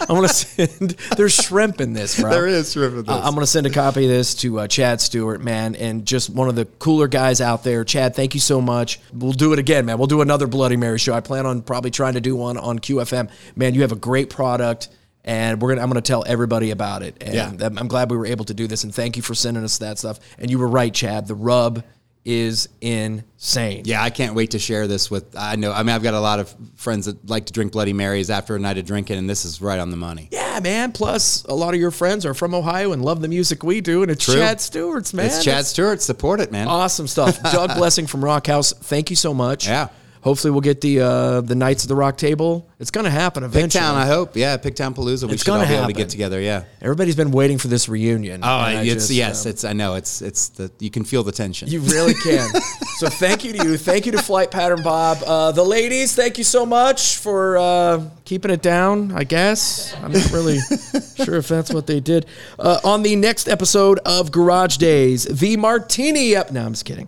I'm 0.02 0.16
gonna 0.16 0.28
send. 0.30 0.92
There's 1.16 1.36
shrimp 1.36 1.80
in 1.80 1.94
this, 1.94 2.20
bro. 2.20 2.32
There 2.32 2.48
is 2.48 2.72
shrimp 2.72 2.94
in 2.96 3.06
this. 3.06 3.10
Uh, 3.10 3.22
I'm 3.24 3.36
gonna 3.36 3.46
send 3.46 3.68
a 3.68 3.70
copy 3.70 4.06
of 4.06 4.10
this 4.10 4.34
to 4.36 4.62
uh, 4.62 4.68
Chad 4.68 5.00
Stewart, 5.00 5.42
man, 5.42 5.76
and 5.76 6.06
just 6.08 6.30
one 6.32 6.50
of 6.50 6.56
the 6.56 6.66
cooler 6.66 7.08
guys 7.08 7.40
out 7.40 7.64
there. 7.64 7.84
Chad, 7.84 8.16
thank 8.16 8.34
you 8.34 8.40
so 8.40 8.62
much. 8.62 9.00
We'll 9.14 9.34
do 9.34 9.54
it 9.54 9.60
again, 9.60 9.86
man. 9.86 10.00
We'll 10.00 10.08
do 10.08 10.22
another 10.22 10.48
Bloody 10.48 10.76
Mary 10.78 10.98
show. 10.98 11.14
I 11.14 11.20
plan 11.20 11.46
on 11.46 11.62
probably 11.62 11.92
trying 11.92 12.14
to 12.16 12.22
do 12.22 12.36
one 12.36 12.58
on 12.58 12.80
QFM. 12.80 13.30
Man, 13.56 13.76
you 13.76 13.82
have 13.82 13.92
a 13.92 13.96
great 13.98 14.30
product. 14.32 14.90
And 15.24 15.62
we're 15.62 15.70
gonna, 15.70 15.82
I'm 15.82 15.90
gonna 15.90 16.02
tell 16.02 16.24
everybody 16.26 16.72
about 16.72 17.04
it. 17.04 17.18
And 17.22 17.34
Yeah. 17.60 17.70
I'm 17.78 17.88
glad 17.88 18.10
we 18.10 18.18
were 18.18 18.26
able 18.26 18.46
to 18.46 18.54
do 18.54 18.68
this. 18.68 18.84
And 18.84 18.94
thank 18.94 19.18
you 19.18 19.24
for 19.24 19.36
sending 19.36 19.64
us 19.64 19.78
that 19.80 20.00
stuff. 20.00 20.20
And 20.40 20.50
you 20.50 20.58
were 20.60 20.68
right, 20.68 20.94
Chad. 20.94 21.28
The 21.28 21.36
rub 21.36 21.84
is 22.24 22.70
insane. 22.82 23.84
Yeah, 23.86 24.04
I 24.04 24.10
can't 24.12 24.36
wait 24.36 24.52
to 24.52 24.60
share 24.60 24.86
this 24.88 25.10
with. 25.10 25.36
I 25.36 25.56
know. 25.56 25.72
I 25.72 25.84
mean, 25.84 25.96
I've 25.96 26.04
got 26.04 26.14
a 26.14 26.20
lot 26.20 26.40
of 26.40 26.54
friends 26.76 27.06
that 27.08 27.28
like 27.30 27.46
to 27.48 27.54
drink 27.54 27.72
Bloody 27.72 27.94
Marys 27.94 28.30
after 28.30 28.56
a 28.56 28.60
night 28.60 28.78
of 28.78 28.86
drinking, 28.86 29.18
and 29.18 29.30
this 29.30 29.44
is 29.46 29.62
right 29.62 29.80
on 29.80 29.90
the 29.90 29.98
money. 29.98 30.28
Yeah, 30.32 30.60
man. 30.60 30.92
Plus, 30.92 31.44
a 31.46 31.54
lot 31.56 31.74
of 31.74 31.80
your 31.80 31.90
friends 31.92 32.26
are 32.26 32.34
from 32.36 32.54
Ohio 32.54 32.92
and 32.92 33.04
love 33.04 33.22
the 33.22 33.28
music 33.28 33.64
we 33.64 33.82
do, 33.82 34.04
and 34.04 34.12
it's 34.12 34.24
True. 34.26 34.36
Chad 34.36 34.62
Stewart's, 34.62 35.14
man. 35.14 35.26
It's 35.28 35.44
Chad 35.44 35.66
Stewart. 35.66 36.02
Support 36.02 36.42
it, 36.42 36.52
man. 36.52 36.68
Awesome 36.68 37.08
stuff. 37.08 37.42
Doug 37.52 37.76
Blessing 37.76 38.06
from 38.06 38.24
Rock 38.24 38.46
House, 38.48 38.72
thank 38.74 39.10
you 39.10 39.16
so 39.16 39.34
much. 39.34 39.68
Yeah. 39.68 39.88
Hopefully, 40.22 40.52
we'll 40.52 40.62
get 40.62 40.82
the 40.82 41.02
uh, 41.02 41.42
the 41.42 41.56
Knights 41.56 41.84
of 41.84 41.88
the 41.88 41.96
Rock 41.96 42.16
table. 42.18 42.70
It's 42.80 42.92
going 42.92 43.06
to 43.06 43.10
happen 43.12 43.44
eventually. 43.44 43.84
Pigtown, 43.84 43.94
I 43.96 44.06
hope. 44.06 44.36
Yeah, 44.36 44.58
Pigtown 44.58 44.96
Palooza. 44.96 45.28
We 45.28 45.34
It's 45.34 45.44
should 45.44 45.52
all 45.52 45.66
be 45.66 45.74
able 45.74 45.88
to 45.88 45.94
get 45.94 46.10
together. 46.10 46.40
Yeah. 46.40 46.64
Everybody's 46.82 47.16
been 47.16 47.32
waiting 47.32 47.58
for 47.58 47.68
this 47.68 47.90
reunion. 47.90 48.42
Oh, 48.44 48.66
it's 48.68 48.94
just, 48.94 49.10
yes, 49.12 49.46
um, 49.46 49.50
it's. 49.52 49.64
I 49.64 49.74
know. 49.74 49.96
It's 49.96 50.22
it's 50.22 50.50
the 50.50 50.72
you 50.80 50.92
can 50.92 51.04
feel 51.04 51.24
the 51.24 51.32
tension. 51.32 51.70
You 51.70 51.80
really 51.82 52.14
can. 52.14 52.50
so 52.98 53.10
thank 53.10 53.44
you 53.44 53.54
to 53.54 53.66
you. 53.68 53.78
Thank 53.78 54.06
you 54.06 54.12
to 54.12 54.22
Flight 54.22 54.52
Pattern 54.52 54.84
Bob. 54.84 55.18
Uh, 55.26 55.52
the 55.52 55.64
ladies, 55.64 56.16
thank 56.16 56.38
you 56.38 56.44
so 56.44 56.66
much 56.66 57.18
for 57.18 57.58
uh, 57.58 58.10
keeping 58.26 58.52
it 58.52 58.62
down, 58.62 59.12
I 59.14 59.24
guess. 59.24 59.96
I'm 59.96 60.12
not 60.12 60.32
really 60.32 60.60
sure 61.16 61.36
if 61.36 61.48
that's 61.48 61.74
what 61.74 61.88
they 61.88 62.00
did. 62.00 62.28
Uh, 62.60 62.80
on 62.84 63.02
the 63.02 63.16
next 63.16 63.48
episode 63.48 64.00
of 64.06 64.32
Garage 64.32 64.78
Days, 64.78 65.24
the 65.26 65.58
Martini. 65.58 66.36
Ep- 66.36 66.52
no, 66.52 66.64
I'm 66.66 66.74
just 66.74 66.86
kidding. 66.86 67.08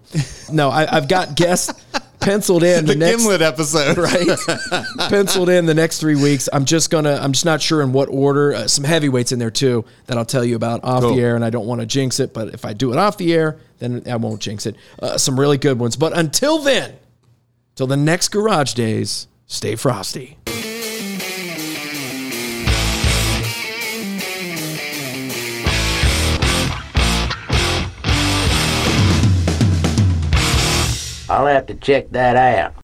No, 0.52 0.70
I, 0.70 0.98
I've 0.98 1.08
got 1.08 1.36
guests 1.36 1.72
penciled 2.24 2.64
in. 2.64 2.86
the 2.88 2.96
next, 2.96 3.18
Gimlet 3.18 3.42
episode, 3.42 3.98
right? 3.98 4.28
Penciled 5.10 5.50
in 5.50 5.66
the 5.66 5.74
next 5.74 6.00
three 6.00 6.16
weeks. 6.16 6.50
I'm 6.52 6.66
just 6.66 6.90
gonna. 6.90 7.20
I'm 7.22 7.32
just 7.34 7.46
not 7.46 7.62
sure 7.62 7.82
in 7.82 7.94
what 7.94 8.10
order. 8.10 8.54
Uh, 8.54 8.68
some 8.68 8.84
heavyweights 8.84 9.32
in 9.32 9.40
there 9.40 9.52
too 9.52 9.86
that 10.08 10.18
I'll 10.18 10.26
tell 10.26 10.44
you 10.44 10.56
about 10.56 10.84
off 10.84 11.04
Cool. 11.04 11.16
the 11.16 11.22
air, 11.22 11.36
and 11.36 11.44
I 11.46 11.50
don't 11.50 11.68
want 11.68 11.82
to 11.82 11.88
jinx 11.88 12.20
it. 12.20 12.34
But 12.34 12.54
if 12.54 12.66
I 12.66 12.74
do 12.74 12.92
it 12.92 12.98
off 12.98 13.18
the 13.18 13.34
air, 13.34 13.60
then 13.80 14.04
I 14.10 14.16
won't 14.16 14.42
jinx 14.42 14.66
it. 14.66 14.76
Uh, 15.00 15.18
some 15.18 15.40
really 15.40 15.58
good 15.58 15.80
ones. 15.80 15.96
But 15.96 16.18
until 16.18 16.60
then, 16.60 16.96
till 17.76 17.88
the 17.88 17.98
next 17.98 18.30
Garage 18.30 18.74
Days, 18.74 19.28
stay 19.46 19.76
frosty. 19.76 20.38
I'll 31.34 31.48
have 31.48 31.66
to 31.66 31.74
check 31.74 32.12
that 32.12 32.36
out. 32.36 32.83